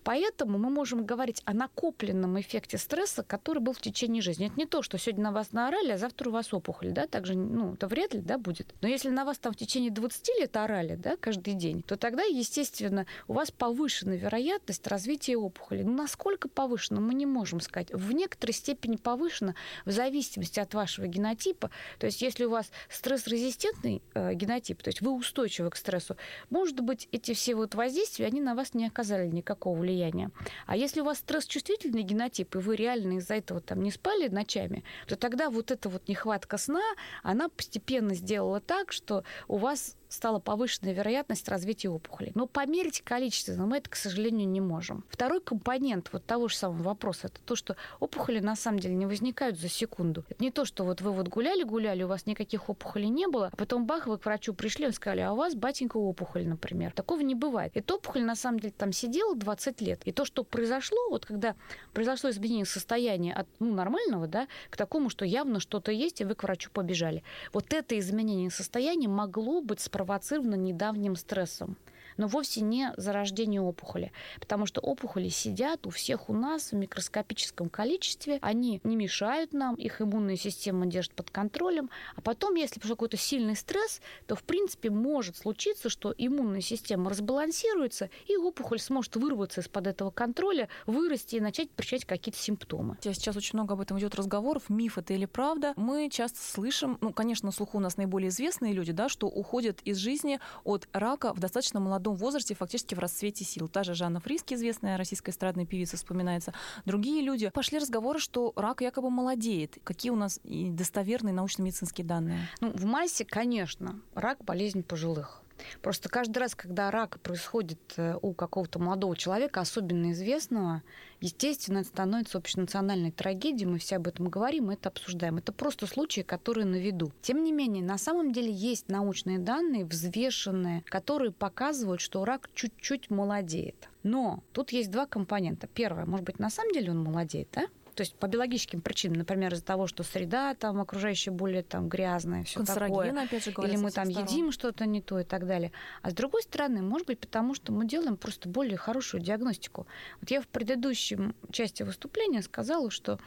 Поэтому 0.05 0.59
мы 0.59 0.71
можем 0.71 1.05
говорить 1.05 1.43
о 1.45 1.55
накопленном 1.55 2.41
эффекте 2.41 2.79
стресса, 2.79 3.23
который 3.23 3.59
был 3.59 3.73
в 3.73 3.81
течение 3.81 4.23
жизни. 4.23 4.47
Это 4.47 4.57
не 4.57 4.67
то, 4.67 4.83
что 4.83 4.99
сегодня 4.99 5.25
на 5.25 5.33
вас 5.33 5.53
наорали, 5.53 5.93
а 5.93 5.99
завтра 5.99 6.29
у 6.29 6.33
вас 6.33 6.53
опухоль, 6.53 6.93
да, 6.93 7.07
также, 7.07 7.35
ну, 7.35 7.75
это 7.75 7.89
вряд 7.89 8.15
ли, 8.15 8.21
да, 8.21 8.39
будет. 8.39 8.75
Но 8.81 8.89
если 8.89 9.11
на 9.11 9.25
вас 9.25 9.39
там 9.39 9.53
в 9.53 9.57
течение 9.57 9.91
20 9.91 10.29
лет 10.39 10.57
орали, 10.57 10.97
да, 10.97 11.17
каждый 11.17 11.55
день, 11.55 11.83
то 11.83 11.97
тогда, 11.97 12.23
естественно, 12.23 13.07
у 13.29 13.33
вас 13.33 13.51
повышена 13.51 14.15
вероятность 14.15 14.87
развития 14.87 15.37
опухоли. 15.37 15.83
Но 15.83 15.93
насколько 15.93 16.49
повышена, 16.49 17.01
мы 17.01 17.15
не 17.15 17.27
можем 17.27 17.61
сказать. 17.61 17.93
В 17.93 18.13
некоторой 18.13 18.55
степени 18.55 18.97
повышена 18.97 19.55
в 19.85 19.91
зависимости 19.91 20.61
от 20.61 20.75
вашего 20.75 21.07
генотипа. 21.07 21.71
То 21.99 22.07
есть, 22.07 22.23
если 22.23 22.45
у 22.45 22.51
вас 22.51 22.71
стресс-резистентный 22.89 24.03
э, 24.15 24.35
генотип, 24.35 24.83
то 24.83 24.89
есть 24.89 25.01
вы 25.01 25.13
устойчивы 25.13 25.71
к 25.71 25.77
стрессу, 25.77 26.17
может 26.51 26.81
быть, 26.81 27.09
эти 27.13 27.35
все 27.35 27.55
вот 27.55 27.75
воздействия, 27.75 28.27
они 28.27 28.41
на 28.41 28.55
вас 28.55 28.75
не 28.75 28.87
оказали 28.87 29.27
никакого 29.27 29.56
никакого 29.57 29.79
влияния. 29.79 30.31
А 30.67 30.77
если 30.77 31.01
у 31.01 31.05
вас 31.05 31.19
стресс-чувствительный 31.19 32.03
генотип, 32.03 32.55
и 32.55 32.59
вы 32.59 32.77
реально 32.77 33.19
из-за 33.19 33.35
этого 33.35 33.61
там 33.61 33.83
не 33.83 33.91
спали 33.91 34.29
ночами, 34.29 34.85
то 35.07 35.17
тогда 35.17 35.51
вот 35.51 35.71
эта 35.71 35.89
вот 35.89 36.09
нехватка 36.09 36.59
сна, 36.59 36.83
она 37.23 37.49
постепенно 37.49 38.15
сделала 38.15 38.61
так, 38.61 38.93
что 38.93 39.25
у 39.49 39.57
вас 39.57 39.97
стала 40.09 40.39
повышенная 40.39 40.93
вероятность 40.93 41.49
развития 41.49 41.89
опухоли. 41.89 42.33
Но 42.35 42.47
померить 42.47 43.03
количественно 43.03 43.67
мы 43.67 43.79
это, 43.79 43.91
к 43.91 43.97
сожалению, 43.97 44.49
не 44.49 44.61
можем. 44.61 45.05
Второй 45.09 45.41
компонент 45.41 46.11
вот 46.13 46.25
того 46.25 46.49
же 46.49 46.57
самого 46.57 46.83
вопроса, 46.83 47.29
это 47.29 47.41
то, 47.45 47.57
что 47.57 47.77
опухоли 48.01 48.41
на 48.41 48.57
самом 48.57 48.79
деле 48.79 48.95
не 48.95 49.07
возникают 49.07 49.59
за 49.59 49.69
секунду. 49.69 50.25
Это 50.29 50.43
не 50.43 50.51
то, 50.51 50.65
что 50.65 50.85
вот 50.85 51.01
вы 51.01 51.13
вот 51.13 51.29
гуляли-гуляли, 51.29 52.03
у 52.03 52.09
вас 52.09 52.27
никаких 52.27 52.69
опухолей 52.69 53.09
не 53.09 53.27
было, 53.27 53.51
а 53.53 53.57
потом 53.57 53.87
бах, 53.87 54.07
вы 54.07 54.19
к 54.19 54.25
врачу 54.25 54.55
пришли, 54.55 54.87
и 54.87 54.93
сказали, 54.93 55.21
а 55.21 55.33
у 55.33 55.37
вас, 55.37 55.55
батенька, 55.55 55.97
опухоль, 55.97 56.47
например. 56.47 56.93
Такого 56.93 57.21
не 57.21 57.35
бывает. 57.35 57.73
Эта 57.75 57.95
опухоль, 57.95 58.23
на 58.23 58.37
самом 58.37 58.61
деле, 58.61 58.75
там 58.77 58.93
сидела 58.93 59.35
20 59.35 59.81
лет. 59.81 60.03
И 60.05 60.13
то, 60.13 60.25
что 60.25 60.45
произошло, 60.45 60.99
вот 61.11 61.27
когда 61.27 61.55
произошло 61.93 62.31
изменение 62.31 62.67
состояния 62.67 63.33
от 63.33 63.47
ну, 63.59 63.75
нормального, 63.75 64.27
да, 64.27 64.49
к 64.71 64.77
такому, 64.77 65.11
что 65.11 65.25
явно 65.25 65.61
что-то 65.61 65.93
есть, 65.93 66.21
и 66.21 66.25
вы 66.25 66.35
к 66.35 66.43
врачу 66.43 66.71
побежали. 66.73 67.23
Вот 67.53 67.73
это 67.73 67.99
изменение 67.99 68.51
состояния 68.51 69.09
могло 69.09 69.61
быть 69.61 69.81
спровоцировано 69.97 70.57
недавним 70.57 71.17
стрессом 71.17 71.77
но 72.17 72.27
вовсе 72.27 72.61
не 72.61 72.93
зарождение 72.97 73.61
опухоли, 73.61 74.13
потому 74.41 74.67
что 74.67 74.81
опухоли 74.81 75.29
сидят 75.29 75.87
у 75.87 75.91
всех 75.91 76.29
у 76.29 76.35
нас 76.35 76.73
в 76.73 76.77
микроскопическом 76.77 77.69
количестве, 77.69 78.39
они 78.43 78.81
не 78.85 78.97
мешают 78.97 79.53
нам, 79.53 79.75
их 79.75 80.01
иммунная 80.01 80.37
система 80.37 80.87
держит 80.87 81.13
под 81.13 81.31
контролем, 81.31 81.91
а 82.15 82.21
потом, 82.21 82.55
если 82.55 82.81
пошел 82.81 82.97
какой-то 82.97 83.17
сильный 83.17 83.57
стресс, 83.57 84.01
то, 84.27 84.37
в 84.37 84.43
принципе, 84.43 84.91
может 84.91 85.37
случиться, 85.37 85.89
что 85.89 86.15
иммунная 86.17 86.61
система 86.61 87.11
разбалансируется, 87.11 88.11
и 88.27 88.37
опухоль 88.37 88.79
сможет 88.79 89.17
вырваться 89.17 89.61
из-под 89.61 89.87
этого 89.87 90.11
контроля, 90.11 90.69
вырасти 90.87 91.37
и 91.37 91.41
начать 91.41 91.71
причинять 91.71 92.05
какие-то 92.05 92.39
симптомы. 92.39 92.97
Сейчас 93.01 93.37
очень 93.37 93.59
много 93.59 93.75
об 93.75 93.81
этом 93.81 93.99
идет 93.99 94.15
разговоров, 94.15 94.69
миф 94.69 94.99
это 94.99 95.15
или 95.15 95.27
правда. 95.27 95.73
Мы 95.77 96.09
часто 96.11 96.39
слышим, 96.39 96.99
ну, 97.01 97.13
конечно, 97.13 97.47
на 97.47 97.53
слуху 97.53 97.79
у 97.79 97.81
нас 97.81 97.97
наиболее 97.97 98.29
известные 98.29 98.73
люди, 98.73 98.93
да, 98.93 99.09
что 99.09 99.27
уходят 99.27 99.81
из 99.83 99.97
жизни 99.97 100.41
от 100.65 100.89
рака 100.93 101.33
в 101.35 101.41
достаточно 101.41 101.81
молодом 101.81 102.06
молодом 102.07 102.15
возрасте, 102.17 102.55
фактически 102.55 102.95
в 102.95 102.99
расцвете 102.99 103.45
сил. 103.45 103.69
Та 103.69 103.85
же 103.85 103.95
Жанна 103.95 104.21
Фриски, 104.21 104.55
известная 104.55 104.97
российская 104.97 105.33
эстрадная 105.33 105.67
певица, 105.67 105.97
вспоминается. 105.97 106.53
Другие 106.85 107.23
люди. 107.23 107.51
Пошли 107.51 107.79
разговоры, 107.79 108.19
что 108.19 108.53
рак 108.57 108.81
якобы 108.81 109.11
молодеет. 109.11 109.79
Какие 109.85 110.11
у 110.11 110.17
нас 110.17 110.41
достоверные 110.45 111.35
научно-медицинские 111.35 112.07
данные? 112.07 112.49
Ну, 112.61 112.73
в 112.73 112.85
массе, 112.85 113.25
конечно, 113.25 114.01
рак– 114.15 114.39
болезнь 114.45 114.83
пожилых. 114.83 115.43
Просто 115.83 116.09
каждый 116.09 116.39
раз, 116.39 116.55
когда 116.55 116.91
рак 116.91 117.21
происходит 117.21 117.79
э, 117.97 118.17
у 118.21 118.33
какого-то 118.33 118.79
молодого 118.79 119.17
человека, 119.17 119.61
особенно 119.61 120.13
известного, 120.13 120.83
естественно, 121.21 121.79
это 121.79 121.89
становится 121.89 122.39
общенациональной 122.39 123.11
трагедией, 123.11 123.69
мы 123.69 123.79
все 123.79 123.97
об 123.97 124.09
этом 124.09 124.29
говорим, 124.29 124.67
мы 124.67 124.75
это 124.75 124.89
обсуждаем. 124.89 125.39
Это 125.39 125.53
просто 125.53 125.87
случаи, 125.87 126.21
которые 126.21 126.67
на 126.67 126.77
виду. 126.77 127.13
Тем 127.23 127.45
не 127.45 127.53
менее, 127.53 127.83
на 127.83 127.99
самом 127.99 128.33
деле 128.33 128.53
есть 128.53 128.89
научные 128.89 129.39
данные, 129.39 129.85
взвешенные, 129.85 130.83
которые 130.87 131.33
показывают, 131.33 132.01
что 132.01 132.25
рак 132.25 132.51
чуть-чуть 132.55 133.11
молодеет. 133.11 133.89
Но 134.03 134.43
тут 134.53 134.71
есть 134.71 134.91
два 134.91 135.07
компонента. 135.07 135.67
Первое, 135.67 136.07
может 136.07 136.25
быть, 136.25 136.39
на 136.39 136.51
самом 136.51 136.73
деле 136.73 136.91
он 136.91 137.03
молодеет, 137.03 137.49
да? 137.53 137.67
То 137.97 138.03
есть 138.03 138.15
по 138.15 138.27
биологическим 138.27 138.83
причинам, 138.83 139.17
например, 139.17 139.55
из-за 139.55 139.65
того, 139.65 139.87
что 139.87 140.03
среда 140.03 140.55
там 140.55 140.83
окружающая 140.83 141.31
более 141.31 141.63
там 141.63 141.89
грязная, 141.89 142.45
все 142.45 142.61
такое. 142.63 143.11
опять 143.23 143.43
же, 143.43 143.51
Или 143.51 143.77
мы 143.77 143.91
там 143.91 144.11
сторон. 144.11 144.29
едим 144.29 144.53
что-то 144.53 144.85
не 144.85 145.01
то 145.01 145.19
и 145.19 145.25
так 145.25 145.47
далее. 145.47 145.73
А 146.03 146.11
с 146.11 146.13
другой 146.13 146.43
стороны, 146.43 146.83
может 146.83 147.07
быть, 147.07 147.19
потому 147.19 147.55
что 147.55 147.73
мы 147.73 147.87
делаем 147.87 148.19
просто 148.19 148.51
более 148.51 148.77
хорошую 148.77 149.23
диагностику. 149.23 149.87
Вот 150.21 150.31
я 150.31 150.43
в 150.43 150.47
предыдущем 150.47 151.35
части 151.51 151.85
выступления 151.85 152.43
сказала, 152.43 152.91
что 152.91 153.19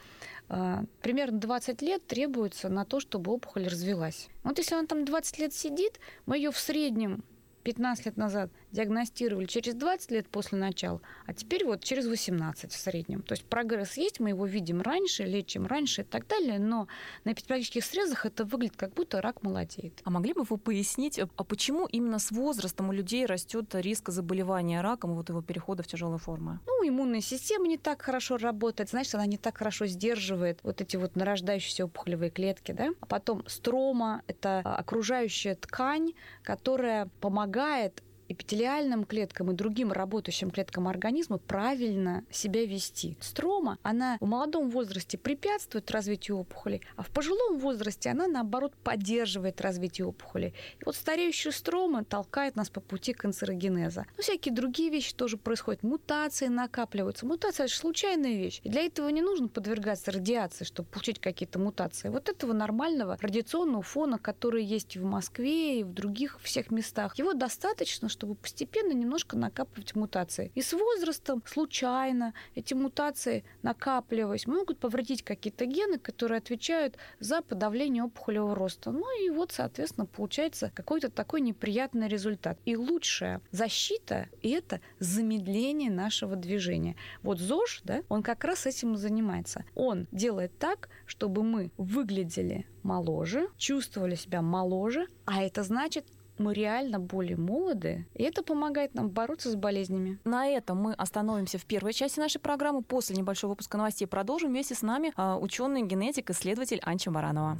э, 0.48 0.84
примерно 1.02 1.40
20 1.40 1.82
лет 1.82 2.06
требуется 2.06 2.68
на 2.68 2.84
то, 2.84 3.00
чтобы 3.00 3.32
опухоль 3.32 3.66
развилась. 3.66 4.28
Вот 4.44 4.58
если 4.58 4.76
она 4.76 4.86
там 4.86 5.04
20 5.04 5.38
лет 5.40 5.52
сидит, 5.52 5.98
мы 6.26 6.36
ее 6.36 6.52
в 6.52 6.58
среднем 6.58 7.24
15 7.64 8.06
лет 8.06 8.16
назад 8.16 8.50
диагностировали 8.72 9.46
через 9.46 9.74
20 9.74 10.10
лет 10.10 10.28
после 10.28 10.58
начала, 10.58 11.00
а 11.26 11.34
теперь 11.34 11.64
вот 11.64 11.82
через 11.82 12.06
18 12.06 12.72
в 12.72 12.76
среднем. 12.76 13.22
То 13.22 13.32
есть 13.32 13.44
прогресс 13.44 13.96
есть, 13.96 14.20
мы 14.20 14.30
его 14.30 14.46
видим 14.46 14.80
раньше, 14.80 15.24
лечим 15.24 15.66
раньше 15.66 16.02
и 16.02 16.04
так 16.04 16.26
далее, 16.26 16.58
но 16.58 16.88
на 17.24 17.32
эпидемиологических 17.32 17.84
срезах 17.84 18.26
это 18.26 18.44
выглядит 18.44 18.76
как 18.76 18.94
будто 18.94 19.20
рак 19.20 19.42
молодеет. 19.42 20.00
А 20.04 20.10
могли 20.10 20.32
бы 20.32 20.44
вы 20.44 20.58
пояснить, 20.58 21.18
а 21.18 21.44
почему 21.44 21.86
именно 21.86 22.18
с 22.18 22.30
возрастом 22.30 22.88
у 22.88 22.92
людей 22.92 23.26
растет 23.26 23.74
риск 23.74 24.10
заболевания 24.10 24.80
раком, 24.80 25.14
вот 25.14 25.28
его 25.28 25.42
перехода 25.42 25.82
в 25.82 25.86
тяжелые 25.86 26.18
формы? 26.18 26.60
Ну, 26.66 26.88
иммунная 26.88 27.20
система 27.20 27.66
не 27.66 27.78
так 27.78 28.02
хорошо 28.02 28.36
работает, 28.36 28.90
значит, 28.90 29.14
она 29.14 29.26
не 29.26 29.36
так 29.36 29.58
хорошо 29.58 29.86
сдерживает 29.86 30.60
вот 30.62 30.80
эти 30.80 30.96
вот 30.96 31.16
нарождающиеся 31.16 31.84
опухолевые 31.84 32.30
клетки, 32.30 32.72
да? 32.72 32.90
А 33.00 33.06
потом 33.06 33.46
строма— 33.46 34.22
это 34.26 34.60
окружающая 34.60 35.54
ткань, 35.54 36.12
которая 36.42 37.08
помогает 37.20 38.02
эпителиальным 38.30 39.04
клеткам 39.04 39.50
и 39.50 39.54
другим 39.54 39.90
работающим 39.92 40.50
клеткам 40.50 40.86
организма 40.86 41.38
правильно 41.38 42.24
себя 42.30 42.64
вести. 42.64 43.16
Строма, 43.20 43.78
она 43.82 44.16
в 44.20 44.26
молодом 44.26 44.70
возрасте 44.70 45.18
препятствует 45.18 45.90
развитию 45.90 46.38
опухоли, 46.38 46.80
а 46.96 47.02
в 47.02 47.10
пожилом 47.10 47.58
возрасте 47.58 48.10
она, 48.10 48.28
наоборот, 48.28 48.72
поддерживает 48.84 49.60
развитие 49.60 50.06
опухоли. 50.06 50.54
И 50.78 50.84
вот 50.84 50.94
стареющая 50.94 51.50
строма 51.50 52.04
толкает 52.04 52.54
нас 52.54 52.70
по 52.70 52.80
пути 52.80 53.12
канцерогенеза. 53.12 54.06
Но 54.16 54.22
всякие 54.22 54.54
другие 54.54 54.90
вещи 54.90 55.12
тоже 55.12 55.36
происходят. 55.36 55.82
Мутации 55.82 56.46
накапливаются. 56.46 57.26
Мутация– 57.26 57.64
это 57.66 57.74
же 57.74 57.80
случайная 57.80 58.36
вещь. 58.36 58.60
И 58.62 58.68
для 58.68 58.82
этого 58.82 59.08
не 59.08 59.22
нужно 59.22 59.48
подвергаться 59.48 60.12
радиации, 60.12 60.64
чтобы 60.64 60.88
получить 60.88 61.18
какие-то 61.18 61.58
мутации. 61.58 62.08
Вот 62.08 62.28
этого 62.28 62.52
нормального 62.52 63.18
радиационного 63.20 63.82
фона, 63.82 64.18
который 64.18 64.64
есть 64.64 64.96
в 64.96 65.04
Москве, 65.04 65.80
и 65.80 65.84
в 65.84 65.92
других 65.92 66.40
всех 66.40 66.70
местах, 66.70 67.18
его 67.18 67.32
достаточно, 67.32 68.08
чтобы 68.08 68.19
чтобы 68.20 68.34
постепенно 68.34 68.92
немножко 68.92 69.34
накапливать 69.34 69.94
мутации. 69.94 70.52
И 70.54 70.60
с 70.60 70.74
возрастом 70.74 71.42
случайно 71.46 72.34
эти 72.54 72.74
мутации, 72.74 73.44
накапливаясь, 73.62 74.46
могут 74.46 74.78
повредить 74.78 75.22
какие-то 75.22 75.64
гены, 75.64 75.98
которые 75.98 76.36
отвечают 76.36 76.98
за 77.18 77.40
подавление 77.40 78.04
опухолевого 78.04 78.54
роста. 78.54 78.90
Ну 78.90 79.06
и 79.24 79.30
вот, 79.30 79.52
соответственно, 79.52 80.04
получается 80.04 80.70
какой-то 80.74 81.08
такой 81.08 81.40
неприятный 81.40 82.08
результат. 82.08 82.58
И 82.66 82.76
лучшая 82.76 83.40
защита– 83.52 84.28
это 84.42 84.82
замедление 84.98 85.90
нашего 85.90 86.36
движения. 86.36 86.96
Вот 87.22 87.38
ЗОЖ, 87.38 87.80
да, 87.84 88.02
он 88.10 88.22
как 88.22 88.44
раз 88.44 88.66
этим 88.66 88.94
и 88.94 88.98
занимается. 88.98 89.64
Он 89.74 90.06
делает 90.12 90.58
так, 90.58 90.90
чтобы 91.06 91.42
мы 91.42 91.70
выглядели 91.78 92.66
моложе, 92.82 93.48
чувствовали 93.56 94.14
себя 94.14 94.42
моложе, 94.42 95.06
а 95.24 95.42
это 95.42 95.62
значит 95.62 96.04
мы 96.40 96.54
реально 96.54 96.98
более 96.98 97.36
молоды, 97.36 98.06
и 98.14 98.22
это 98.22 98.42
помогает 98.42 98.94
нам 98.94 99.10
бороться 99.10 99.50
с 99.50 99.54
болезнями. 99.54 100.18
На 100.24 100.48
этом 100.48 100.78
мы 100.78 100.94
остановимся 100.94 101.58
в 101.58 101.66
первой 101.66 101.92
части 101.92 102.18
нашей 102.18 102.40
программы. 102.40 102.82
После 102.82 103.14
небольшого 103.14 103.50
выпуска 103.50 103.76
новостей 103.76 104.06
продолжим 104.06 104.50
вместе 104.50 104.74
с 104.74 104.82
нами 104.82 105.12
а, 105.16 105.38
ученый 105.38 105.82
генетик, 105.82 106.30
исследователь 106.30 106.80
Анча 106.82 107.10
Баранова. 107.10 107.58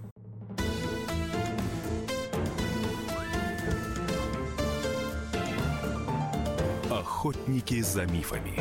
Охотники 6.90 7.82
за 7.82 8.06
мифами. 8.06 8.60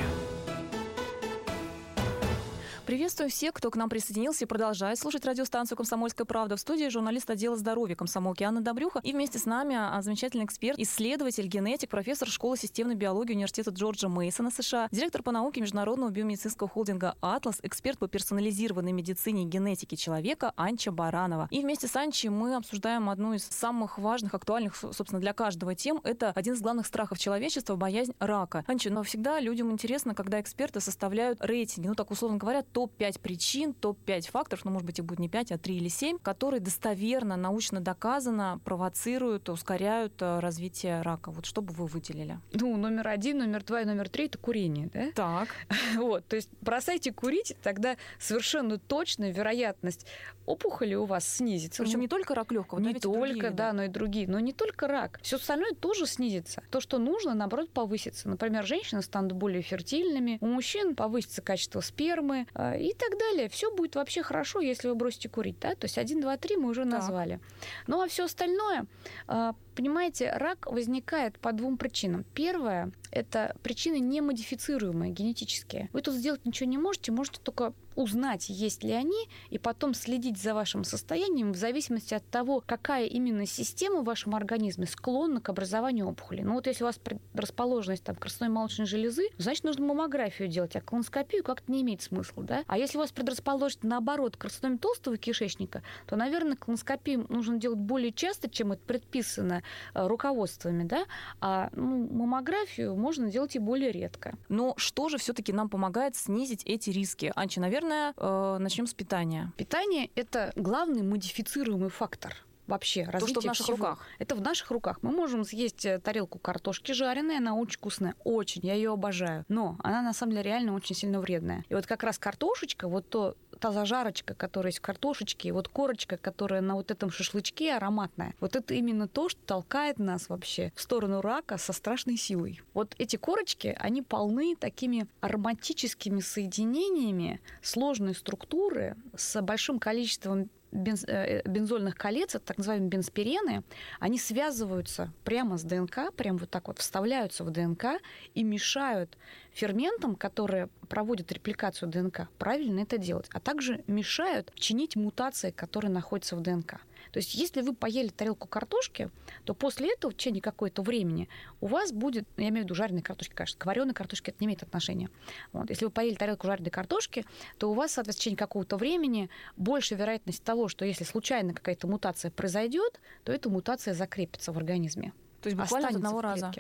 Приветствую 2.90 3.30
всех, 3.30 3.54
кто 3.54 3.70
к 3.70 3.76
нам 3.76 3.88
присоединился 3.88 4.46
и 4.46 4.48
продолжает 4.48 4.98
слушать 4.98 5.24
радиостанцию 5.24 5.78
«Комсомольская 5.78 6.26
правда». 6.26 6.56
В 6.56 6.60
студии 6.60 6.90
журналист 6.90 7.30
отдела 7.30 7.56
здоровья 7.56 7.94
комсомолки 7.94 8.42
Анна 8.42 8.62
Добрюха. 8.62 9.00
И 9.04 9.12
вместе 9.12 9.38
с 9.38 9.46
нами 9.46 9.76
а, 9.78 10.02
замечательный 10.02 10.46
эксперт, 10.46 10.80
исследователь, 10.80 11.46
генетик, 11.46 11.88
профессор 11.92 12.28
школы 12.28 12.58
системной 12.58 12.96
биологии 12.96 13.34
Университета 13.34 13.70
Джорджа 13.70 14.10
Мейсона 14.10 14.50
США, 14.50 14.88
директор 14.92 15.22
по 15.22 15.32
науке 15.32 15.62
Международного 15.62 16.10
биомедицинского 16.10 16.68
холдинга 16.68 17.16
«Атлас», 17.22 17.60
эксперт 17.62 18.00
по 18.00 18.08
персонализированной 18.08 18.92
медицине 18.92 19.44
и 19.44 19.46
генетике 19.46 19.96
человека 19.96 20.54
Анча 20.56 20.92
Баранова. 20.92 21.48
И 21.52 21.62
вместе 21.62 21.88
с 21.88 21.96
Анчей 21.96 22.30
мы 22.30 22.56
обсуждаем 22.56 23.12
одну 23.12 23.36
из 23.36 23.44
самых 23.44 24.00
важных, 24.00 24.34
актуальных, 24.34 24.76
собственно, 24.76 25.22
для 25.22 25.34
каждого 25.34 25.76
тем. 25.76 26.02
Это 26.04 26.32
один 26.32 26.56
из 26.56 26.62
главных 26.62 26.88
страхов 26.88 27.20
человечества– 27.20 27.76
боязнь 27.76 28.16
рака. 28.18 28.64
Анча, 28.66 28.90
но 28.90 29.04
всегда 29.04 29.40
людям 29.40 29.72
интересно, 29.72 30.16
когда 30.16 30.42
эксперты 30.42 30.80
составляют 30.80 31.38
рейтинги, 31.40 31.86
ну 31.86 31.94
так 31.94 32.10
условно 32.10 32.40
говоря, 32.40 32.64
топ-5 32.80 33.20
причин, 33.20 33.74
топ-5 33.74 34.32
факторов, 34.32 34.64
ну, 34.64 34.72
может 34.72 34.86
быть, 34.86 35.00
их 35.00 35.06
будет 35.06 35.20
не 35.20 35.28
5, 35.28 35.52
а 35.52 35.58
3 35.58 35.76
или 35.76 35.90
7, 35.90 36.18
которые 36.18 36.62
достоверно, 36.62 37.36
научно 37.36 37.82
доказано 37.82 38.62
провоцируют, 38.64 39.50
ускоряют 39.50 40.14
э, 40.22 40.40
развитие 40.40 41.02
рака. 41.02 41.30
Вот 41.30 41.46
что 41.46 41.62
бы 41.62 41.74
вы 41.74 41.88
выделили? 41.88 42.40
Ну, 42.54 42.78
номер 42.78 43.10
один, 43.10 43.40
номер 43.40 43.66
два 43.66 43.82
и 43.82 43.86
номер 43.86 44.08
три– 44.08 44.26
это 44.28 44.38
курение, 44.38 44.90
да? 44.94 45.12
Так. 45.14 45.50
Вот, 45.98 46.26
то 46.28 46.36
есть 46.38 46.50
бросайте 46.62 47.12
курить, 47.12 47.56
тогда 47.62 47.98
совершенно 48.20 48.78
точно 48.78 49.32
вероятность 49.32 50.06
опухоли 50.46 50.96
у 50.96 51.06
вас 51.06 51.28
снизится. 51.28 51.84
Причем 51.84 51.98
ну, 51.98 52.04
не 52.04 52.08
только 52.08 52.34
рак 52.34 52.52
легкого, 52.52 52.80
не 52.80 52.94
только, 52.94 53.20
другие, 53.20 53.50
да, 53.52 53.74
но 53.74 53.84
и 53.84 53.88
другие. 53.88 54.28
Но 54.28 54.40
не 54.40 54.54
только 54.54 54.88
рак. 54.88 55.20
Все 55.22 55.36
остальное 55.36 55.74
тоже 55.74 56.06
снизится. 56.08 56.64
То, 56.72 56.80
что 56.80 56.98
нужно, 56.98 57.34
наоборот, 57.34 57.70
повысится. 57.72 58.30
Например, 58.30 58.66
женщины 58.66 59.02
станут 59.02 59.34
более 59.34 59.62
фертильными, 59.62 60.38
у 60.42 60.48
мужчин 60.48 60.96
повысится 60.96 61.42
качество 61.42 61.82
спермы, 61.82 62.48
и 62.78 62.94
так 62.94 63.18
далее. 63.18 63.50
Все 63.50 63.74
будет 63.74 63.96
вообще 63.96 64.24
хорошо, 64.24 64.60
если 64.60 64.88
вы 64.90 64.96
бросите 64.96 65.30
курить. 65.30 65.60
Да? 65.60 65.76
То 65.76 65.86
есть 65.86 65.98
1, 65.98 66.22
2, 66.22 66.38
3 66.38 66.58
мы 66.58 66.70
уже 66.70 66.84
так. 66.84 66.94
назвали. 66.94 67.40
Ну 67.88 68.02
а 68.02 68.08
все 68.08 68.26
остальное, 68.26 68.86
а, 69.28 69.56
понимаете, 69.80 70.34
рак 70.36 70.70
возникает 70.70 71.40
по 71.40 71.54
двум 71.54 71.78
причинам. 71.78 72.26
Первое– 72.34 72.92
это 73.12 73.56
причины 73.64 74.00
немодифицируемые 74.00 75.14
генетические. 75.14 75.90
Вы 75.94 76.02
тут 76.02 76.16
сделать 76.16 76.46
ничего 76.46 76.70
не 76.70 76.78
можете, 76.78 77.14
можете 77.14 77.40
только 77.42 77.72
узнать, 77.96 78.50
есть 78.50 78.84
ли 78.84 78.92
они, 78.92 79.28
и 79.50 79.58
потом 79.58 79.94
следить 79.94 80.38
за 80.38 80.54
вашим 80.54 80.84
состоянием 80.84 81.52
в 81.52 81.58
зависимости 81.58 82.14
от 82.14 82.26
того, 82.30 82.64
какая 82.66 83.06
именно 83.06 83.46
система 83.46 84.02
в 84.02 84.06
вашем 84.06 84.36
организме 84.36 84.86
склонна 84.86 85.42
к 85.42 85.50
образованию 85.50 86.08
опухоли. 86.08 86.42
Ну 86.42 86.54
вот 86.54 86.68
если 86.68 86.84
у 86.84 86.88
вас 86.88 87.00
расположенность 87.34 88.04
там 88.04 88.16
красной 88.16 88.50
молочной 88.50 88.88
железы, 88.88 89.28
значит, 89.38 89.66
нужно 89.66 89.86
маммографию 89.86 90.48
делать, 90.48 90.76
а 90.76 90.82
колоноскопию 90.82 91.44
как-то 91.44 91.72
не 91.72 91.82
имеет 91.82 92.02
смысла, 92.02 92.44
да? 92.44 92.64
А 92.68 92.78
если 92.78 92.98
у 92.98 93.02
вас 93.02 93.12
предрасположенность 93.12 93.84
наоборот 93.84 94.38
к 94.38 94.48
толстого 94.80 95.18
кишечника, 95.18 95.84
то, 96.08 96.16
наверное, 96.16 96.56
колоноскопию 96.56 97.26
нужно 97.30 97.58
делать 97.58 97.80
более 97.80 98.14
часто, 98.14 98.50
чем 98.50 98.72
это 98.72 98.82
предписано 98.84 99.62
руководствами, 99.94 100.84
да? 100.84 101.06
А 101.42 101.70
ну, 101.74 102.08
маммографию 102.12 102.96
можно 102.96 103.30
делать 103.30 103.56
и 103.56 103.60
более 103.60 103.92
редко. 103.92 104.36
Но 104.50 104.74
что 104.78 105.10
же 105.10 105.18
все-таки 105.18 105.54
нам 105.54 105.70
помогает 105.70 106.16
снизить 106.16 106.64
эти 106.66 106.90
риски? 106.90 107.32
Анчи, 107.36 107.60
наверное, 107.60 108.14
э, 108.18 108.58
начнем 108.60 108.88
с 108.88 108.94
питания. 108.94 109.52
Питание– 109.58 110.10
это 110.16 110.52
главный 110.56 111.04
модифицируемый 111.04 111.90
фактор 111.90 112.36
вообще 112.70 113.06
То, 113.06 113.28
что 113.28 113.42
в 113.42 113.46
наших 113.46 113.66
всего. 113.66 113.78
руках. 113.78 114.06
Это 114.20 114.36
в 114.36 114.42
наших 114.42 114.72
руках. 114.72 115.00
Мы 115.02 115.12
можем 115.12 115.44
съесть 115.44 115.86
э, 115.86 116.00
тарелку 116.00 116.40
картошки 116.40 116.92
жареной, 116.92 117.38
она 117.38 117.56
очень 117.56 117.78
вкусная, 117.78 118.16
очень, 118.24 118.62
я 118.66 118.76
ее 118.76 118.94
обожаю. 118.94 119.44
Но 119.50 119.78
она 119.84 120.02
на 120.02 120.14
самом 120.14 120.34
деле 120.34 120.44
реально 120.44 120.76
очень 120.76 120.96
сильно 120.96 121.20
вредная. 121.20 121.66
И 121.68 121.74
вот 121.74 121.88
как 121.88 122.04
раз 122.04 122.18
картошечка, 122.18 122.88
вот 122.88 123.10
то 123.10 123.36
та 123.60 123.72
зажарочка, 123.72 124.34
которая 124.34 124.70
есть 124.70 124.80
в 124.80 124.82
картошечке, 124.82 125.50
и 125.50 125.52
вот 125.52 125.68
корочка, 125.68 126.18
которая 126.18 126.62
на 126.62 126.76
вот 126.76 126.92
этом 126.92 127.12
шашлычке 127.12 127.74
ароматная, 127.74 128.34
вот 128.40 128.56
это 128.56 128.74
именно 128.74 129.08
то, 129.08 129.30
что 129.30 129.40
толкает 129.46 130.00
нас 130.00 130.30
вообще 130.30 130.72
в 130.76 130.82
сторону 130.82 131.22
рака 131.22 131.58
со 131.58 131.74
страшной 131.74 132.18
силой. 132.18 132.62
Вот 132.74 132.96
эти 132.98 133.16
корочки, 133.16 133.76
они 133.80 134.02
полны 134.02 134.56
такими 134.56 135.08
ароматическими 135.22 136.22
соединениями 136.22 137.42
сложной 137.62 138.16
структуры 138.16 138.96
с 139.16 139.42
большим 139.42 139.80
количеством 139.80 140.50
бенз, 140.72 141.04
э, 141.08 141.42
бензольных 141.46 141.96
колец, 141.96 142.36
это 142.36 142.46
так 142.46 142.58
называемые 142.58 142.90
бенспирены, 142.90 143.64
они 144.00 144.18
связываются 144.18 145.12
прямо 145.24 145.58
с 145.58 145.64
ДНК, 145.64 146.14
прямо 146.16 146.40
вот 146.40 146.50
так 146.50 146.68
вот 146.68 146.80
вставляются 146.80 147.44
в 147.44 147.52
ДНК 147.52 148.00
и 148.34 148.44
мешают 148.44 149.18
ферментам, 149.54 150.16
которые 150.16 150.70
проводят 150.88 151.32
репликацию 151.32 151.90
ДНК, 151.90 152.30
правильно 152.38 152.82
это 152.82 152.98
делать, 152.98 153.28
а 153.34 153.40
также 153.40 153.84
мешают 153.88 154.52
чинить 154.56 154.96
мутации, 154.96 155.52
которые 155.52 155.92
находятся 155.92 156.36
в 156.36 156.42
ДНК. 156.42 156.82
То 157.12 157.18
есть 157.18 157.34
если 157.36 157.62
вы 157.62 157.74
поели 157.74 158.10
тарелку 158.10 158.48
картошки, 158.48 159.10
то 159.46 159.54
после 159.54 159.94
этого 159.94 160.12
в 160.12 160.16
течение 160.16 160.42
какое-то 160.42 160.82
времени 160.82 161.28
у 161.60 161.68
вас 161.68 161.92
будет, 161.92 162.28
я 162.38 162.50
имею 162.50 162.62
в 162.62 162.66
виду 162.66 162.76
жареной 162.76 163.02
картошки, 163.02 163.34
конечно, 163.34 163.60
к 163.60 163.66
вареной 163.66 163.94
картошке 163.94 164.32
это 164.32 164.38
не 164.42 164.46
имеет 164.46 164.64
отношения. 164.64 165.10
Вот. 165.52 165.70
Если 165.70 165.86
вы 165.86 165.92
поели 165.92 166.16
тарелку 166.16 166.48
жареной 166.48 166.70
картошки, 166.70 167.26
то 167.58 167.72
у 167.72 167.74
вас, 167.74 167.94
соответственно, 167.94 168.20
в 168.20 168.24
течение 168.24 168.38
какого-то 168.38 168.78
времени 168.78 169.30
больше 169.56 169.96
вероятность 169.96 170.44
того, 170.44 170.59
что 170.68 170.86
если 170.86 171.04
случайно 171.04 171.54
какая-то 171.54 171.88
мутация 171.88 172.32
произойдет, 172.32 173.00
то 173.24 173.32
эта 173.32 173.50
мутация 173.50 173.94
закрепится 173.94 174.52
в 174.52 174.58
организме. 174.58 175.14
То 175.42 175.48
есть 175.48 175.58
буквально 175.58 175.90
одного 175.90 176.22
раза 176.22 176.52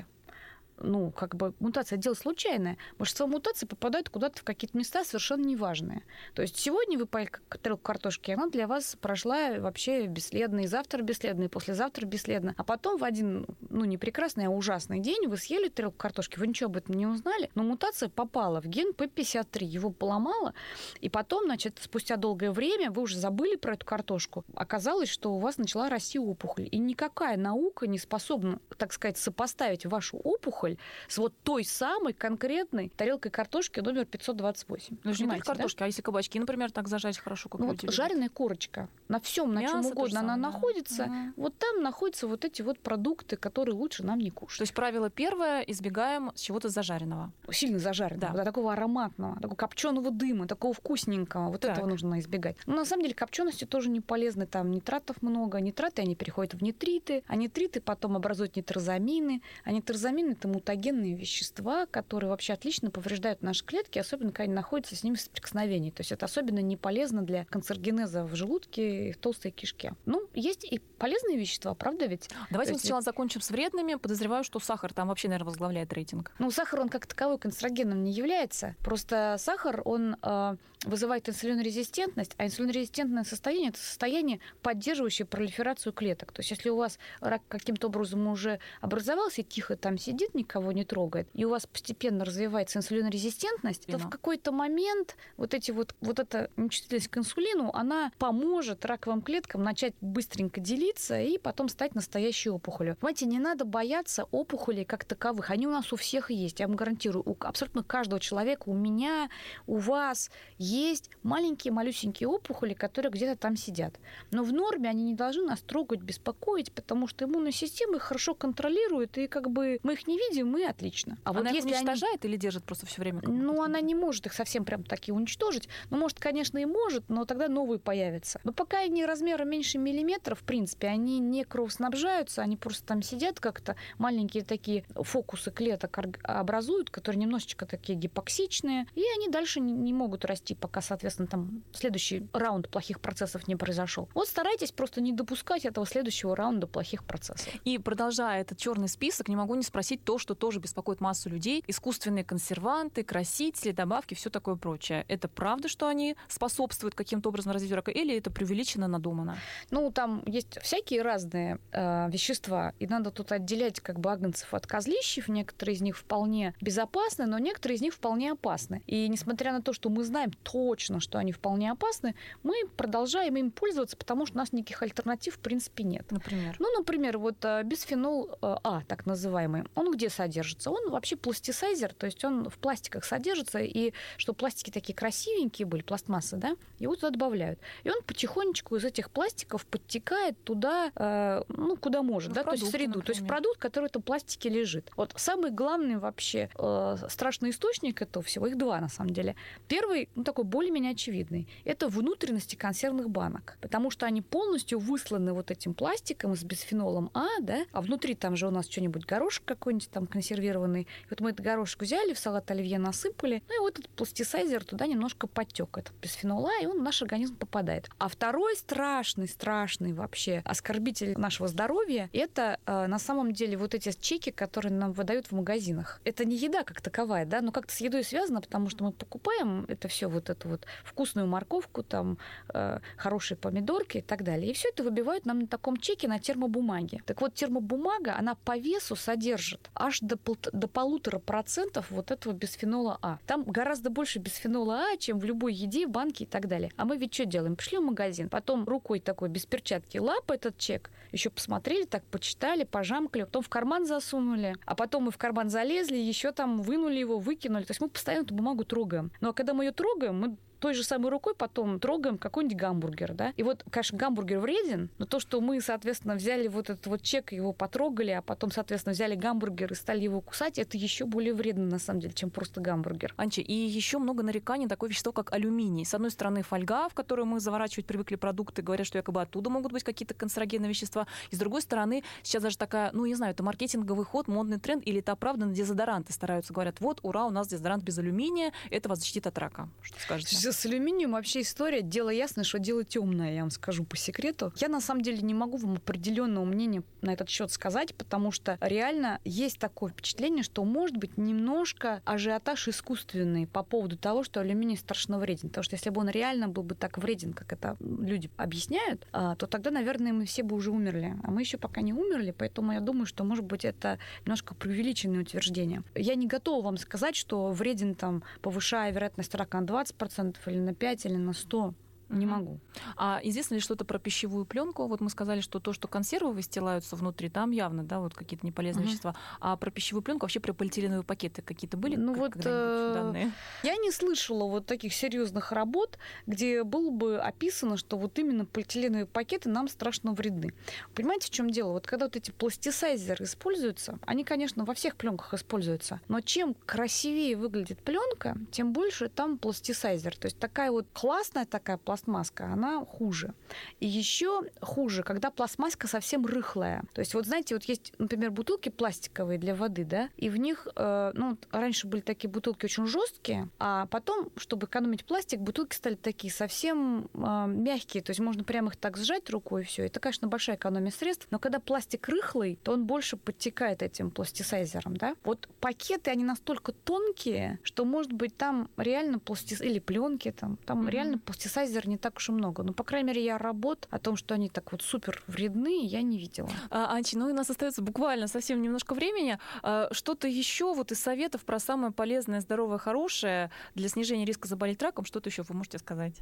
ну, 0.82 1.12
как 1.12 1.36
бы 1.36 1.54
мутация 1.60 1.98
дело 1.98 2.14
случайное. 2.14 2.78
Большинство 2.98 3.28
мутаций 3.28 3.68
попадают 3.68 4.10
куда-то 4.10 4.40
в 4.40 4.44
какие-то 4.44 4.78
места 4.78 5.04
совершенно 5.04 5.46
неважные. 5.46 6.04
То 6.34 6.42
есть 6.42 6.58
сегодня 6.58 6.98
вы 6.98 7.06
поели 7.06 7.32
тарелку 7.62 7.84
картошки, 7.84 8.32
она 8.32 8.48
для 8.48 8.68
вас 8.68 8.96
прошла 9.00 9.60
вообще 9.60 10.08
бесследно, 10.08 10.62
и 10.62 10.68
завтра 10.68 11.02
бесследно, 11.02 11.44
и 11.44 11.48
послезавтра 11.48 12.06
бесследно. 12.06 12.54
А 12.58 12.64
потом 12.64 12.98
в 12.98 13.04
один, 13.04 13.46
ну, 13.70 13.86
не 13.86 13.98
прекрасный, 13.98 14.46
а 14.46 14.50
ужасный 14.50 15.00
день 15.00 15.28
вы 15.28 15.38
съели 15.38 15.70
тарелку 15.70 15.98
картошки, 15.98 16.40
вы 16.40 16.48
ничего 16.48 16.70
об 16.70 16.78
этом 16.78 16.96
не 16.96 17.08
узнали, 17.08 17.50
но 17.56 17.64
мутация 17.64 18.10
попала 18.10 18.62
в 18.62 18.68
ген 18.68 18.92
P53, 18.92 19.64
его 19.64 19.92
поломала, 19.92 20.54
и 21.02 21.10
потом, 21.10 21.46
значит, 21.46 21.80
спустя 21.82 22.16
долгое 22.16 22.52
время 22.52 22.92
вы 22.92 23.04
уже 23.04 23.18
забыли 23.18 23.56
про 23.56 23.74
эту 23.74 23.86
картошку. 23.86 24.46
Оказалось, 24.54 25.10
что 25.10 25.34
у 25.34 25.40
вас 25.40 25.58
начала 25.58 25.90
расти 25.90 26.20
опухоль. 26.20 26.68
И 26.72 26.78
никакая 26.78 27.38
наука 27.38 27.88
не 27.88 27.98
способна, 27.98 28.60
так 28.78 28.94
сказать, 28.94 29.18
сопоставить 29.18 29.86
вашу 29.86 30.18
опухоль 30.18 30.69
опухоль 30.70 30.78
с 31.08 31.18
вот 31.18 31.34
той 31.44 31.64
самой 31.64 32.14
конкретной 32.14 32.90
тарелкой 32.90 33.32
картошки 33.32 33.80
номер 33.80 34.06
528. 34.06 34.98
Ну, 35.04 35.12
не 35.12 35.18
только 35.18 35.40
картошки, 35.40 35.80
да? 35.80 35.86
а 35.86 35.88
если 35.88 36.02
кабачки, 36.02 36.40
например, 36.40 36.72
так 36.72 36.88
зажарить 36.88 37.18
хорошо, 37.18 37.50
как 37.50 37.62
ну, 37.62 37.68
вот 37.68 37.82
жареная 37.92 38.30
курочка. 38.30 38.88
На 39.08 39.20
всем, 39.20 39.54
на 39.54 39.62
чем 39.62 39.86
угодно 39.86 40.20
она 40.20 40.38
находится. 40.38 41.04
Угу. 41.04 41.34
Вот 41.38 41.58
там 41.58 41.82
находятся 41.82 42.28
вот 42.28 42.46
эти 42.46 42.62
вот 42.62 42.80
продукты, 42.80 43.36
которые 43.36 43.76
лучше 43.76 44.04
нам 44.04 44.20
не 44.20 44.30
кушать. 44.30 44.60
То 44.60 44.64
есть 44.64 44.74
правило 44.74 45.10
первое, 45.10 45.62
избегаем 45.62 46.32
чего-то 46.36 46.70
зажаренного. 46.70 47.32
Сильно 47.52 47.80
зажаренного, 47.80 48.34
да. 48.34 48.38
да, 48.40 48.44
такого 48.44 48.74
ароматного, 48.74 49.36
такого 49.36 49.56
копченого 49.56 50.12
дыма, 50.12 50.48
такого 50.48 50.74
вкусненького. 50.74 51.50
Вот 51.50 51.62
так. 51.62 51.72
этого 51.72 51.88
нужно 51.88 52.20
избегать. 52.20 52.58
Но 52.66 52.76
на 52.76 52.86
самом 52.86 53.04
деле 53.04 53.16
копчености 53.16 53.66
тоже 53.66 53.90
не 53.90 54.02
полезны. 54.02 54.46
Там 54.46 54.72
нитратов 54.72 55.22
много. 55.22 55.60
Нитраты, 55.60 56.02
они 56.02 56.16
переходят 56.16 56.54
в 56.54 56.62
нитриты, 56.62 57.24
а 57.28 57.36
нитриты 57.36 57.82
потом 57.82 58.16
образуют 58.16 58.56
нитрозамины. 58.56 59.42
А 59.64 59.72
нитрозамины 59.72 60.32
это 60.32 60.48
мутагенные 60.60 61.16
вещества, 61.16 61.86
которые 61.86 62.30
вообще 62.30 62.54
отлично 62.54 62.92
повреждают 62.92 63.42
наши 63.42 63.64
клетки, 63.64 63.98
особенно 63.98 64.32
когда 64.32 64.44
они 64.44 64.54
находятся 64.54 64.96
с 64.96 65.04
ними 65.04 65.16
в 65.16 65.22
соприкосновении. 65.22 65.90
То 65.90 66.02
есть 66.02 66.12
это 66.12 66.26
особенно 66.26 66.60
не 66.60 66.76
полезно 66.78 67.22
для 67.22 67.46
канцерогенеза 67.46 68.26
в 68.26 68.36
желудке 68.36 69.10
и 69.10 69.12
в 69.14 69.18
толстой 69.18 69.52
кишке. 69.52 69.94
Ну, 70.06 70.28
есть 70.34 70.66
и 70.66 70.80
полезные 70.80 71.38
вещества, 71.38 71.74
правда 71.74 72.06
ведь? 72.06 72.30
Давайте 72.52 72.74
мы 72.74 72.80
сначала 72.80 73.02
закончим 73.02 73.42
с 73.42 73.50
вредными. 73.50 73.96
Подозреваю, 73.96 74.44
что 74.44 74.60
сахар 74.60 74.94
там 74.94 75.08
вообще, 75.08 75.30
наверное, 75.30 75.48
возглавляет 75.48 75.94
рейтинг. 75.94 76.32
Ну, 76.40 76.52
сахар, 76.52 76.82
он 76.82 76.90
как 76.90 77.08
таковой 77.08 77.40
канцерогеном 77.40 78.04
не 78.04 78.12
является. 78.12 78.76
Просто 78.84 79.38
сахар, 79.40 79.82
он 79.86 80.18
э, 80.22 80.56
вызывает 80.86 81.28
инсулинорезистентность, 81.28 82.34
а 82.38 82.46
инсулинорезистентное 82.46 83.24
состояние– 83.24 83.70
это 83.72 83.80
состояние, 83.80 84.40
поддерживающее 84.62 85.26
пролиферацию 85.26 85.94
клеток. 85.94 86.32
То 86.32 86.42
есть 86.42 86.52
если 86.52 86.70
у 86.70 86.78
вас 86.78 87.00
рак 87.22 87.42
каким-то 87.48 87.88
образом 87.88 88.28
уже 88.28 88.60
образовался, 88.82 89.44
тихо 89.44 89.76
там 89.76 89.98
сидит, 89.98 90.34
никого 90.50 90.72
не 90.72 90.84
трогает, 90.84 91.28
и 91.36 91.46
у 91.46 91.50
вас 91.50 91.68
постепенно 91.68 92.26
развивается 92.26 92.80
инсулинорезистентность, 92.80 93.86
то 93.86 94.00
в 94.00 94.10
какой-то 94.10 94.52
момент 94.52 95.16
вот, 95.38 95.54
эти 95.54 95.70
вот, 95.70 95.94
вот 96.02 96.18
эта 96.18 96.50
нечувствительность 96.58 97.08
к 97.10 97.18
инсулину, 97.18 97.70
она 97.74 98.12
поможет 98.18 98.84
раковым 98.86 99.22
клеткам 99.22 99.64
начать 99.64 99.94
быстренько 100.02 100.60
делиться 100.60 101.22
и 101.22 101.38
потом 101.38 101.70
стать 101.70 101.94
настоящей 101.94 102.50
опухолью. 102.50 102.96
Понимаете, 102.96 103.26
не 103.28 103.38
надо 103.38 103.64
бояться 103.64 104.26
опухолей 104.32 104.86
как 104.86 105.06
таковых. 105.06 105.52
Они 105.52 105.68
у 105.68 105.72
нас 105.72 105.94
у 105.94 105.96
всех 105.96 106.32
есть, 106.32 106.60
я 106.60 106.68
вам 106.68 106.76
гарантирую. 106.76 107.24
У 107.30 107.36
абсолютно 107.40 107.84
каждого 107.84 108.20
человека, 108.20 108.64
у 108.66 108.74
меня, 108.74 109.30
у 109.68 109.78
вас 109.78 110.32
есть 110.58 111.12
маленькие, 111.22 111.74
малюсенькие 111.74 112.28
опухоли, 112.28 112.74
которые 112.74 113.12
где-то 113.12 113.40
там 113.40 113.56
сидят. 113.56 113.94
Но 114.32 114.44
в 114.44 114.52
норме 114.52 114.90
они 114.90 115.04
не 115.04 115.14
должны 115.14 115.44
нас 115.44 115.62
трогать, 115.62 116.02
беспокоить, 116.02 116.72
потому 116.72 117.08
что 117.08 117.26
иммунная 117.26 117.52
система 117.52 117.98
их 117.98 118.04
хорошо 118.04 118.34
контролирует, 118.34 119.18
и 119.18 119.28
как 119.28 119.52
бы 119.52 119.80
мы 119.84 119.94
их 119.94 120.08
не 120.08 120.18
видим, 120.18 120.39
мы 120.44 120.66
отлично. 120.66 121.18
А 121.24 121.32
она 121.32 121.42
вот 121.42 121.52
если 121.52 121.70
уничтожает 121.70 122.24
они... 122.24 122.34
или 122.34 122.38
держит 122.38 122.64
просто 122.64 122.86
все 122.86 123.02
время? 123.02 123.22
Ну, 123.24 123.62
она 123.64 123.82
не 123.82 123.96
может 123.96 124.26
их 124.26 124.34
совсем 124.34 124.66
прям 124.66 124.84
таки 124.84 125.12
уничтожить. 125.12 125.70
Ну, 125.90 125.98
может, 125.98 126.20
конечно, 126.20 126.58
и 126.58 126.66
может, 126.66 127.08
но 127.10 127.26
тогда 127.26 127.48
новые 127.48 127.80
появятся. 127.80 128.40
Но 128.44 128.54
пока 128.54 128.80
они 128.80 129.06
размером 129.06 129.50
меньше 129.50 129.78
миллиметра, 129.78 130.36
в 130.36 130.44
принципе, 130.44 130.88
они 130.88 131.20
не 131.20 131.44
кровоснабжаются, 131.44 132.42
они 132.42 132.58
просто 132.58 132.86
там 132.86 133.02
сидят 133.02 133.40
как-то, 133.40 133.76
маленькие 133.98 134.44
такие 134.44 134.86
фокусы 134.96 135.52
клеток 135.52 135.98
образуют, 136.24 136.90
которые 136.90 137.20
немножечко 137.20 137.66
такие 137.66 137.98
гипоксичные, 137.98 138.86
и 138.96 139.04
они 139.16 139.30
дальше 139.30 139.60
не 139.60 139.94
могут 139.94 140.26
расти, 140.26 140.56
пока, 140.56 140.82
соответственно, 140.82 141.28
там 141.28 141.64
следующий 141.74 142.28
раунд 142.34 142.70
плохих 142.70 143.00
процессов 143.00 143.48
не 143.48 143.56
произошел. 143.56 144.08
Вот 144.14 144.28
старайтесь 144.28 144.72
просто 144.72 145.02
не 145.02 145.12
допускать 145.12 145.66
этого 145.66 145.86
следующего 145.86 146.36
раунда 146.36 146.68
плохих 146.68 147.04
процессов. 147.04 147.50
И 147.66 147.78
продолжая 147.78 148.42
этот 148.42 148.58
черный 148.58 148.88
список, 148.88 149.28
не 149.28 149.36
могу 149.36 149.56
не 149.56 149.64
спросить 149.64 150.04
то, 150.04 150.18
что 150.20 150.36
тоже 150.36 150.60
беспокоит 150.60 151.02
массу 151.02 151.30
людей. 151.30 151.64
Искусственные 151.68 152.24
консерванты, 152.24 153.04
красители, 153.04 153.72
добавки, 153.72 154.14
все 154.14 154.30
такое 154.30 154.56
прочее. 154.56 155.06
Это 155.08 155.28
правда, 155.28 155.68
что 155.68 155.88
они 155.88 156.16
способствуют 156.28 156.96
каким-то 156.96 157.30
образом 157.30 157.54
развитию 157.54 157.78
рака, 157.78 157.92
или 157.92 158.18
это 158.18 158.30
преувеличено, 158.30 158.88
надумано? 158.88 159.38
Ну, 159.72 159.92
там 159.92 160.24
есть 160.26 160.60
всякие 160.62 161.02
разные 161.02 161.60
э, 161.72 162.10
вещества, 162.10 162.74
и 162.80 162.88
надо 162.88 163.12
тут 163.12 163.32
отделять 163.32 163.80
как 163.80 164.00
бы 164.00 164.12
агнцев 164.12 164.54
от 164.54 164.68
козлищев. 164.68 165.28
Некоторые 165.30 165.76
из 165.76 165.82
них 165.82 165.98
вполне 165.98 166.54
безопасны, 166.62 167.26
но 167.26 167.40
некоторые 167.40 167.78
из 167.78 167.82
них 167.82 167.94
вполне 167.94 168.32
опасны. 168.32 168.84
И 168.86 169.08
несмотря 169.08 169.54
на 169.54 169.62
то, 169.62 169.74
что 169.74 169.90
мы 169.90 170.04
знаем 170.04 170.32
точно, 170.44 171.00
что 171.00 171.18
они 171.18 171.32
вполне 171.32 171.72
опасны, 171.72 172.16
мы 172.44 172.56
продолжаем 172.78 173.36
им 173.38 173.52
пользоваться, 173.52 173.96
потому 173.98 174.26
что 174.26 174.36
у 174.36 174.40
нас 174.40 174.52
никаких 174.54 174.82
альтернатив 174.82 175.36
в 175.36 175.40
принципе 175.40 175.84
нет. 175.84 176.12
Например? 176.12 176.56
Ну, 176.60 176.78
например, 176.78 177.18
вот 177.18 177.44
э, 177.44 177.64
бисфенол 177.64 178.30
э, 178.42 178.56
А, 178.64 178.82
так 178.88 179.06
называемый, 179.06 179.64
он 179.76 179.92
где 179.92 180.09
содержится? 180.10 180.72
Он 180.72 180.90
вообще 180.90 181.16
пластисайзер, 181.16 181.94
то 181.94 182.06
есть 182.06 182.24
он 182.24 182.50
в 182.50 182.58
пластиках 182.58 183.06
содержится, 183.06 183.60
и 183.60 183.94
что 184.18 184.34
пластики 184.34 184.70
такие 184.70 184.94
красивенькие 184.94 185.66
были, 185.66 185.82
пластмассы, 185.82 186.38
да, 186.38 186.56
его 186.80 186.96
туда 186.96 187.12
добавляют. 187.12 187.60
И 187.84 187.90
он 187.90 188.02
потихонечку 188.04 188.76
из 188.76 188.86
этих 188.86 189.12
пластиков 189.12 189.66
подтекает 189.66 190.42
туда, 190.44 190.92
э, 190.96 191.44
ну, 191.50 191.76
куда 191.78 192.02
может, 192.02 192.30
ну, 192.30 192.36
да, 192.36 192.44
продукты, 192.44 192.60
то 192.60 192.66
есть 192.66 192.74
в 192.74 192.78
среду. 192.78 193.00
Например. 193.00 193.06
То 193.06 193.12
есть 193.12 193.28
продукт, 193.28 193.60
который 193.60 193.86
в 193.86 193.88
этом 193.88 194.02
пластике 194.02 194.50
лежит. 194.50 194.92
Вот 194.96 195.14
самый 195.16 195.52
главный 195.52 195.98
вообще 195.98 196.50
э, 196.58 196.98
страшный 197.10 197.52
источник 197.52 198.02
этого 198.02 198.24
всего, 198.24 198.48
их 198.48 198.58
два 198.58 198.80
на 198.80 198.90
самом 198.90 199.12
деле. 199.12 199.36
Первый, 199.68 200.10
ну, 200.16 200.24
такой 200.24 200.46
более-менее 200.46 200.94
очевидный, 200.94 201.48
это 201.66 201.88
внутренности 201.88 202.56
консервных 202.56 203.10
банок, 203.10 203.58
потому 203.62 203.92
что 203.92 204.06
они 204.06 204.22
полностью 204.22 204.80
высланы 204.80 205.34
вот 205.34 205.52
этим 205.52 205.74
пластиком 205.74 206.36
с 206.36 206.44
бисфенолом 206.44 207.12
А, 207.14 207.28
да, 207.42 207.66
а 207.72 207.82
внутри 207.82 208.16
там 208.16 208.36
же 208.36 208.48
у 208.48 208.52
нас 208.52 208.68
что-нибудь 208.68 209.06
горошек 209.06 209.44
какой-нибудь 209.46 209.90
там 209.90 209.99
консервированный. 210.08 210.82
И 210.82 211.08
вот 211.10 211.22
мы 211.22 211.32
этот 211.32 211.46
горошек 211.46 211.82
взяли, 211.82 212.14
в 212.14 212.20
салат 212.20 212.50
оливье 212.52 212.80
насыпали, 212.80 213.44
ну 213.48 213.56
и 213.56 213.60
вот 213.60 213.80
этот 213.80 213.90
пластисайзер 213.92 214.64
туда 214.64 214.86
немножко 214.88 215.28
подтек 215.28 215.78
этот 215.78 215.94
бисфенол 216.02 216.48
А, 216.48 216.64
и 216.64 216.66
он 216.66 216.80
в 216.80 216.84
наш 216.84 217.02
организм 217.02 217.36
попадает. 217.36 217.90
А 217.98 218.08
второй 218.08 218.56
страшный, 218.56 219.28
страшный 219.28 219.94
вообще 219.94 220.42
оскорбитель 220.46 221.18
нашего 221.18 221.48
здоровья, 221.48 222.10
это 222.14 222.60
э, 222.66 222.88
на 222.88 223.00
самом 223.00 223.34
деле 223.34 223.58
вот 223.58 223.76
эти 223.76 223.92
чеки, 223.92 224.32
которые 224.32 224.74
нам 224.74 224.94
выдают 224.94 225.28
в 225.28 225.32
магазинах. 225.32 226.02
Это 226.04 226.26
не 226.26 226.36
еда 226.38 226.64
как 226.64 226.82
таковая, 226.82 227.26
да, 227.26 227.42
но 227.42 227.52
как-то 227.52 227.74
с 227.74 227.82
едой 227.82 228.04
связано, 228.04 228.42
потому 228.42 228.70
что 228.70 228.84
мы 228.84 228.92
покупаем 228.92 229.66
это 229.68 229.88
все 229.88 230.08
вот 230.08 230.30
эту 230.30 230.50
вот 230.50 230.66
вкусную 230.84 231.28
морковку, 231.28 231.84
там 231.84 232.18
э, 232.54 232.80
хорошие 232.98 233.38
помидорки 233.38 233.98
и 233.98 234.02
так 234.02 234.24
далее. 234.24 234.52
И 234.52 234.54
все 234.54 234.70
это 234.70 234.84
выбивают 234.84 235.26
нам 235.26 235.40
на 235.40 235.48
таком 235.48 235.78
чеке 235.78 236.08
на 236.08 236.20
термобумаге. 236.20 237.02
Так 237.06 237.22
вот, 237.22 237.34
термобумага, 237.34 238.16
она 238.18 238.36
по 238.36 238.58
весу 238.58 238.96
содержит 238.96 239.70
аж 239.90 240.00
до, 240.00 240.18
пол, 240.18 240.38
до 240.54 240.68
полутора 240.68 241.20
процентов 241.20 241.92
вот 241.92 242.12
этого 242.12 242.34
бисфенола 242.34 242.98
А. 243.02 243.20
Там 243.26 243.44
гораздо 243.44 243.90
больше 243.90 244.20
бисфенола 244.20 244.86
А, 244.94 244.98
чем 244.98 245.20
в 245.20 245.26
любой 245.26 245.54
еде, 245.54 245.88
банке 245.88 246.24
и 246.24 246.28
так 246.28 246.48
далее. 246.48 246.72
А 246.78 246.86
мы 246.86 246.98
ведь 246.98 247.14
что 247.14 247.26
делаем? 247.26 247.56
Пришли 247.56 247.78
в 247.78 247.82
магазин, 247.82 248.30
потом 248.30 248.66
рукой 248.66 249.00
такой 249.00 249.30
без 249.30 249.46
перчатки 249.46 249.98
лап 249.98 250.32
этот 250.32 250.58
чек, 250.58 250.90
еще 251.12 251.30
посмотрели, 251.30 251.86
так 251.86 252.04
почитали, 252.06 252.64
пожамкали, 252.64 253.24
потом 253.24 253.44
в 253.44 253.50
карман 253.50 253.86
засунули, 253.86 254.56
а 254.66 254.76
потом 254.76 255.06
мы 255.06 255.12
в 255.12 255.18
карман 255.18 255.50
залезли, 255.50 255.98
еще 255.98 256.32
там 256.32 256.62
вынули 256.62 257.00
его, 257.00 257.20
выкинули. 257.20 257.64
То 257.64 257.72
есть 257.72 257.82
мы 257.82 257.90
постоянно 257.90 258.24
эту 258.24 258.34
бумагу 258.34 258.64
трогаем. 258.64 259.12
Ну 259.22 259.30
а 259.30 259.34
когда 259.34 259.54
мы 259.54 259.66
ее 259.66 259.72
трогаем, 259.72 260.20
мы 260.20 260.38
той 260.60 260.74
же 260.74 260.84
самой 260.84 261.10
рукой 261.10 261.34
потом 261.36 261.80
трогаем 261.80 262.18
какой-нибудь 262.18 262.58
гамбургер, 262.58 263.14
да. 263.14 263.34
И 263.38 263.44
вот, 263.44 263.64
конечно, 263.70 263.98
гамбургер 263.98 264.40
вреден, 264.40 264.90
но 264.98 265.06
то, 265.06 265.20
что 265.20 265.42
мы, 265.42 265.62
соответственно, 265.62 266.16
взяли 266.16 266.48
вот 266.48 266.70
этот 266.70 266.86
вот 266.88 267.02
чек, 267.02 267.32
его 267.32 267.54
потрогали, 267.54 268.12
а 268.12 268.22
потом, 268.22 268.52
соответственно, 268.52 268.94
взяли 268.94 269.16
гамбургер 269.16 269.72
и 269.72 269.76
стали 269.76 270.02
его 270.02 270.22
кусать, 270.22 270.60
это 270.60 270.78
еще 270.78 271.06
более 271.06 271.34
вредно, 271.34 271.66
на 271.66 271.80
самом 271.80 272.02
деле, 272.02 272.14
чем 272.14 272.30
просто 272.30 272.62
гамбургер. 272.62 273.14
Анчи, 273.18 273.42
и 273.42 273.54
еще 273.54 273.98
много 273.98 274.24
нареканий 274.24 274.68
такое 274.68 274.90
вещество, 274.90 275.12
как 275.12 275.34
алюминий. 275.34 275.86
С 275.86 275.94
одной 275.94 276.12
стороны, 276.12 276.44
фольга, 276.44 276.90
в 276.90 276.94
которую 276.94 277.26
мы 277.26 277.40
заворачивать 277.40 277.86
привыкли 277.86 278.16
продукты, 278.16 278.62
говорят, 278.62 278.86
что 278.88 278.98
якобы 278.98 279.22
оттуда 279.22 279.50
могут 279.50 279.72
быть 279.72 279.84
какие-то 279.84 280.14
канцерогенные 280.14 280.70
вещества. 280.70 281.08
И 281.32 281.36
с 281.36 281.40
другой 281.40 281.62
стороны, 281.62 282.04
сейчас 282.24 282.44
даже 282.44 282.58
такая, 282.58 282.92
ну, 282.94 283.06
не 283.06 283.16
знаю, 283.16 283.32
это 283.32 283.44
маркетинговый 283.44 284.06
ход, 284.06 284.28
модный 284.28 284.60
тренд, 284.60 284.86
или 284.86 285.00
это 285.00 285.16
правда 285.16 285.46
на 285.46 285.54
дезодоранты 285.54 286.14
стараются, 286.14 286.54
говорят, 286.54 286.80
вот, 286.80 287.00
ура, 287.02 287.26
у 287.26 287.32
нас 287.32 287.48
дезодорант 287.48 287.84
без 287.84 287.98
алюминия, 287.98 288.52
это 288.70 288.90
вас 288.90 289.00
защитит 289.00 289.28
от 289.28 289.38
рака. 289.38 289.70
Что 289.82 290.00
скажете? 290.00 290.36
С 290.52 290.66
алюминием 290.66 291.12
вообще 291.12 291.42
история, 291.42 291.84
дело 291.84 292.10
ясное, 292.10 292.44
что 292.44 292.58
дело 292.58 292.84
темное, 292.84 293.34
я 293.34 293.42
вам 293.42 293.52
скажу 293.52 293.84
по 293.84 293.96
секрету. 293.96 294.52
Я 294.58 294.68
на 294.68 294.82
самом 294.82 295.04
деле 295.04 295.22
не 295.22 295.36
могу 295.36 295.58
вам 295.58 295.76
определенного 295.76 296.44
мнения 296.44 296.82
на 297.02 297.14
этот 297.14 297.30
счет 297.30 297.52
сказать, 297.52 297.94
потому 297.94 298.32
что 298.32 298.58
реально 298.60 299.20
есть 299.24 299.60
такое 299.60 299.92
впечатление, 299.92 300.44
что 300.44 300.64
может 300.64 300.98
быть 300.98 301.18
немножко 301.18 302.02
ажиотаж 302.04 302.68
искусственный 302.68 303.46
по 303.46 303.62
поводу 303.62 303.96
того, 303.96 304.24
что 304.24 304.42
алюминий 304.42 304.76
страшно 304.76 305.20
вреден. 305.20 305.50
Потому 305.50 305.64
что 305.64 305.76
если 305.76 305.92
бы 305.92 306.02
он 306.02 306.10
реально 306.10 306.48
был 306.48 306.64
бы 306.64 306.74
так 306.74 306.98
вреден, 306.98 307.34
как 307.34 307.54
это 307.54 307.78
люди 307.80 308.32
объясняют, 308.36 309.08
а, 309.12 309.36
то 309.36 309.46
тогда, 309.46 309.70
наверное, 309.70 310.14
мы 310.14 310.26
все 310.26 310.42
бы 310.42 310.56
уже 310.56 310.72
умерли. 310.72 311.16
А 311.24 311.30
мы 311.30 311.42
еще 311.42 311.58
пока 311.58 311.82
не 311.82 311.94
умерли, 311.94 312.34
поэтому 312.36 312.74
я 312.74 312.80
думаю, 312.80 313.06
что, 313.06 313.24
может 313.24 313.46
быть, 313.46 313.66
это 313.66 314.00
немножко 314.26 314.56
преувеличенное 314.56 315.22
утверждение. 315.22 315.84
Я 315.94 316.16
не 316.16 316.26
готова 316.26 316.64
вам 316.64 316.78
сказать, 316.78 317.16
что 317.16 317.52
вреден 317.52 317.94
там, 317.94 318.24
повышая 318.42 318.92
вероятность 318.92 319.36
рака 319.36 319.60
на 319.60 319.66
20% 319.66 320.39
или 320.48 320.60
на 320.60 320.74
5 320.74 321.06
или 321.06 321.16
на 321.16 321.34
100 321.34 321.74
не 322.10 322.26
могу. 322.26 322.60
А 322.98 323.20
известно 323.24 323.56
ли 323.56 323.60
что-то 323.60 323.86
про 323.86 324.00
пищевую 324.00 324.46
пленку? 324.46 324.88
Вот 324.88 325.00
мы 325.00 325.10
сказали, 325.10 325.42
что 325.42 325.60
то, 325.60 325.74
что 325.74 325.88
консервы 325.88 326.34
выстилаются 326.34 326.96
внутри, 326.96 327.30
там 327.30 327.52
явно, 327.52 327.84
да, 327.84 328.00
вот 328.00 328.14
какие-то 328.14 328.46
неполезные 328.46 328.84
угу. 328.84 328.90
вещества. 328.90 329.16
А 329.40 329.56
про 329.58 329.70
пищевую 329.72 330.02
пленку 330.02 330.26
вообще 330.26 330.40
про 330.40 330.54
полиэтиленовые 330.54 331.04
пакеты 331.04 331.42
какие-то 331.42 331.78
были? 331.78 331.96
Ну 331.96 332.14
вот 332.14 332.34
э, 332.36 332.92
данные? 332.94 333.32
Я 333.64 333.76
не 333.78 333.92
слышала 333.92 334.46
вот 334.46 334.66
таких 334.66 334.94
серьезных 334.94 335.52
работ, 335.52 335.98
где 336.26 336.64
было 336.64 336.90
бы 336.90 337.20
описано, 337.20 337.78
что 337.78 337.98
вот 337.98 338.18
именно 338.18 338.46
полиэтиленовые 338.46 339.06
пакеты 339.06 339.50
нам 339.50 339.68
страшно 339.68 340.14
вредны. 340.14 340.54
Понимаете, 340.96 341.28
в 341.28 341.32
чем 341.32 341.50
дело? 341.50 341.74
Вот 341.74 341.86
когда 341.86 342.06
вот 342.06 342.16
эти 342.16 342.32
пластисайзеры 342.32 343.26
используются, 343.26 344.00
они, 344.06 344.24
конечно, 344.24 344.66
во 344.66 344.74
всех 344.74 344.96
пленках 344.96 345.34
используются, 345.34 346.02
но 346.08 346.22
чем 346.22 346.56
красивее 346.66 347.38
выглядит 347.38 347.80
пленка, 347.80 348.36
тем 348.52 348.74
больше 348.74 349.10
там 349.10 349.38
пластисайзер. 349.38 350.18
То 350.18 350.26
есть 350.26 350.40
такая 350.40 350.72
вот 350.72 350.88
классная 350.94 351.46
такая 351.46 351.78
пластмасса 351.78 351.99
пластмасска, 352.00 352.46
она 352.46 352.86
хуже. 352.86 353.34
И 353.80 353.88
еще 353.88 354.44
хуже, 354.62 355.04
когда 355.04 355.30
пластмасска 355.30 355.88
совсем 355.88 356.26
рыхлая. 356.26 356.84
То 356.94 357.00
есть 357.00 357.14
вот 357.14 357.26
знаете, 357.26 357.56
вот 357.56 357.64
есть, 357.66 357.94
например, 357.98 358.32
бутылки 358.32 358.70
пластиковые 358.70 359.38
для 359.40 359.56
воды, 359.56 359.84
да, 359.84 360.10
и 360.18 360.30
в 360.30 360.38
них, 360.38 360.68
э, 360.76 361.12
ну, 361.14 361.38
раньше 361.52 361.88
были 361.88 362.02
такие 362.02 362.30
бутылки 362.30 362.66
очень 362.66 362.86
жесткие, 362.88 363.50
а 363.60 363.86
потом, 363.88 364.30
чтобы 364.38 364.68
экономить 364.68 365.06
пластик, 365.06 365.40
бутылки 365.40 365.76
стали 365.76 365.96
такие 365.96 366.32
совсем 366.32 367.10
э, 367.14 367.46
мягкие, 367.48 368.04
то 368.04 368.12
есть 368.12 368.20
можно 368.20 368.44
прямо 368.44 368.70
их 368.70 368.78
так 368.78 368.98
сжать 368.98 369.30
рукой 369.30 369.64
и 369.64 369.66
все. 369.66 369.86
Это, 369.86 370.00
конечно, 370.00 370.28
большая 370.28 370.56
экономия 370.56 370.92
средств, 370.92 371.28
но 371.32 371.40
когда 371.40 371.60
пластик 371.60 372.08
рыхлый, 372.08 372.58
то 372.64 372.74
он 372.74 372.86
больше 372.86 373.18
подтекает 373.18 373.82
этим 373.82 374.12
пластисайзером, 374.12 374.98
да. 374.98 375.16
Вот 375.24 375.48
пакеты, 375.60 376.12
они 376.12 376.24
настолько 376.24 376.72
тонкие, 376.72 377.60
что, 377.64 377.86
может 377.86 378.14
быть, 378.14 378.36
там 378.38 378.70
реально 378.78 379.20
пластис... 379.20 379.62
или 379.62 379.80
пленки, 379.80 380.32
там, 380.32 380.58
там 380.66 380.82
mm-hmm. 380.82 380.92
реально 380.92 381.18
пластисайзер 381.18 381.89
не 381.90 381.98
так 381.98 382.18
уж 382.18 382.30
и 382.30 382.32
много. 382.32 382.64
Но, 382.64 382.74
по 382.74 382.84
крайней 382.84 383.08
мере, 383.08 383.24
я 383.24 383.38
работ 383.38 383.88
о 383.90 384.00
том, 384.00 384.16
что 384.16 384.36
они 384.36 384.50
так 384.50 384.72
вот 384.72 384.82
супер 384.82 385.22
вредны, 385.28 385.86
я 385.86 386.02
не 386.02 386.18
видела. 386.18 386.50
А, 386.70 386.96
Анчи, 386.96 387.18
ну 387.18 387.30
у 387.30 387.34
нас 387.34 387.50
остается 387.50 387.82
буквально 387.82 388.28
совсем 388.28 388.62
немножко 388.62 388.94
времени. 388.94 389.40
А, 389.62 389.90
что-то 389.92 390.28
еще 390.28 390.74
вот 390.74 390.92
из 390.92 391.00
советов 391.00 391.42
про 391.44 391.60
самое 391.60 391.92
полезное, 391.92 392.42
здоровое, 392.42 392.78
хорошее 392.78 393.52
для 393.76 393.90
снижения 393.90 394.26
риска 394.26 394.48
заболеть 394.48 394.82
раком, 394.82 395.06
что-то 395.06 395.30
еще 395.30 395.44
вы 395.44 395.56
можете 395.56 395.80
сказать? 395.80 396.14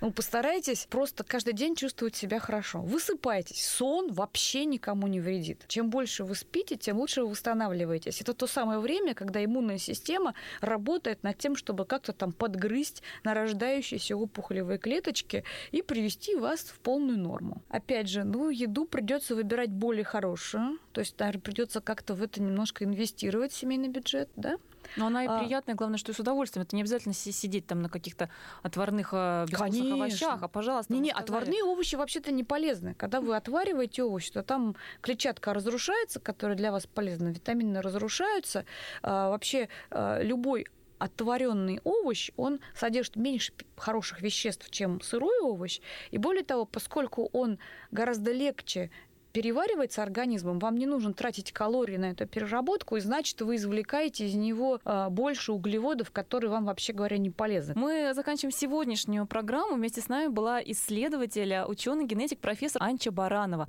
Ну, 0.00 0.10
постарайтесь 0.10 0.86
просто 0.90 1.24
каждый 1.24 1.54
день 1.54 1.74
чувствовать 1.74 2.16
себя 2.16 2.38
хорошо. 2.38 2.80
Высыпайтесь. 2.80 3.66
Сон 3.66 4.12
вообще 4.12 4.64
никому 4.64 5.06
не 5.06 5.20
вредит. 5.20 5.64
Чем 5.68 5.90
больше 5.90 6.24
вы 6.24 6.34
спите, 6.34 6.76
тем 6.76 6.98
лучше 6.98 7.22
вы 7.22 7.30
восстанавливаетесь. 7.30 8.20
Это 8.20 8.34
то 8.34 8.46
самое 8.46 8.78
время, 8.78 9.14
когда 9.14 9.44
иммунная 9.44 9.78
система 9.78 10.34
работает 10.60 11.22
над 11.22 11.38
тем, 11.38 11.56
чтобы 11.56 11.84
как-то 11.84 12.12
там 12.12 12.32
подгрызть 12.32 13.02
нарождающиеся 13.24 14.16
опухолевые 14.16 14.78
клеточки 15.06 15.44
и 15.70 15.82
привести 15.82 16.36
вас 16.36 16.60
в 16.60 16.78
полную 16.80 17.18
норму. 17.18 17.62
Опять 17.68 18.08
же, 18.08 18.24
ну, 18.24 18.50
еду 18.50 18.86
придется 18.86 19.34
выбирать 19.34 19.70
более 19.70 20.04
хорошую, 20.04 20.78
то 20.92 21.00
есть, 21.00 21.18
наверное, 21.18 21.40
придется 21.40 21.80
как-то 21.80 22.14
в 22.14 22.22
это 22.22 22.42
немножко 22.42 22.84
инвестировать 22.84 23.52
в 23.52 23.56
семейный 23.56 23.88
бюджет, 23.88 24.28
да? 24.36 24.56
Но 24.96 25.06
она 25.08 25.24
и 25.24 25.26
а... 25.26 25.40
приятная, 25.40 25.74
главное, 25.74 25.98
что 25.98 26.12
и 26.12 26.14
с 26.14 26.20
удовольствием. 26.20 26.64
Это 26.64 26.76
не 26.76 26.82
обязательно 26.82 27.12
сидеть 27.12 27.66
там 27.66 27.82
на 27.82 27.88
каких-то 27.88 28.30
отварных 28.62 29.12
безвкусных 29.12 29.92
овощах, 29.94 30.42
а 30.42 30.48
пожалуйста. 30.48 30.92
Не-не, 30.92 31.10
отварные 31.10 31.64
овощи 31.64 31.96
вообще-то 31.96 32.30
не 32.30 32.44
полезны. 32.44 32.94
Когда 32.94 33.20
вы 33.20 33.36
отвариваете 33.36 34.04
овощи, 34.04 34.30
то 34.30 34.44
там 34.44 34.76
клетчатка 35.00 35.52
разрушается, 35.54 36.20
которая 36.20 36.56
для 36.56 36.70
вас 36.70 36.86
полезна, 36.86 37.28
витамины 37.28 37.82
разрушаются. 37.82 38.64
А, 39.02 39.30
вообще 39.30 39.68
а, 39.90 40.22
любой 40.22 40.66
оттворенный 40.98 41.80
овощ, 41.84 42.30
он 42.36 42.60
содержит 42.74 43.16
меньше 43.16 43.52
хороших 43.76 44.22
веществ, 44.22 44.70
чем 44.70 45.00
сырой 45.00 45.40
овощ. 45.40 45.80
И 46.10 46.18
более 46.18 46.44
того, 46.44 46.64
поскольку 46.64 47.28
он 47.32 47.58
гораздо 47.90 48.32
легче 48.32 48.90
переваривается 49.36 50.02
организмом, 50.02 50.58
вам 50.58 50.78
не 50.78 50.86
нужно 50.86 51.12
тратить 51.12 51.52
калории 51.52 51.98
на 51.98 52.12
эту 52.12 52.26
переработку, 52.26 52.96
и 52.96 53.00
значит, 53.00 53.38
вы 53.42 53.56
извлекаете 53.56 54.26
из 54.26 54.34
него 54.34 54.80
а, 54.86 55.10
больше 55.10 55.52
углеводов, 55.52 56.10
которые 56.10 56.50
вам, 56.50 56.64
вообще 56.64 56.94
говоря, 56.94 57.18
не 57.18 57.28
полезны. 57.28 57.74
Мы 57.76 58.14
заканчиваем 58.14 58.56
сегодняшнюю 58.56 59.26
программу. 59.26 59.74
Вместе 59.74 60.00
с 60.00 60.08
нами 60.08 60.28
была 60.28 60.62
исследователь, 60.62 61.54
ученый, 61.66 62.06
генетик, 62.06 62.38
профессор 62.38 62.82
Анча 62.82 63.10
Баранова. 63.10 63.68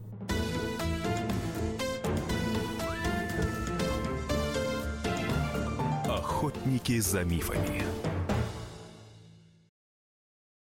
Охотники 6.37 6.99
за 6.99 7.23
мифами. 7.23 7.83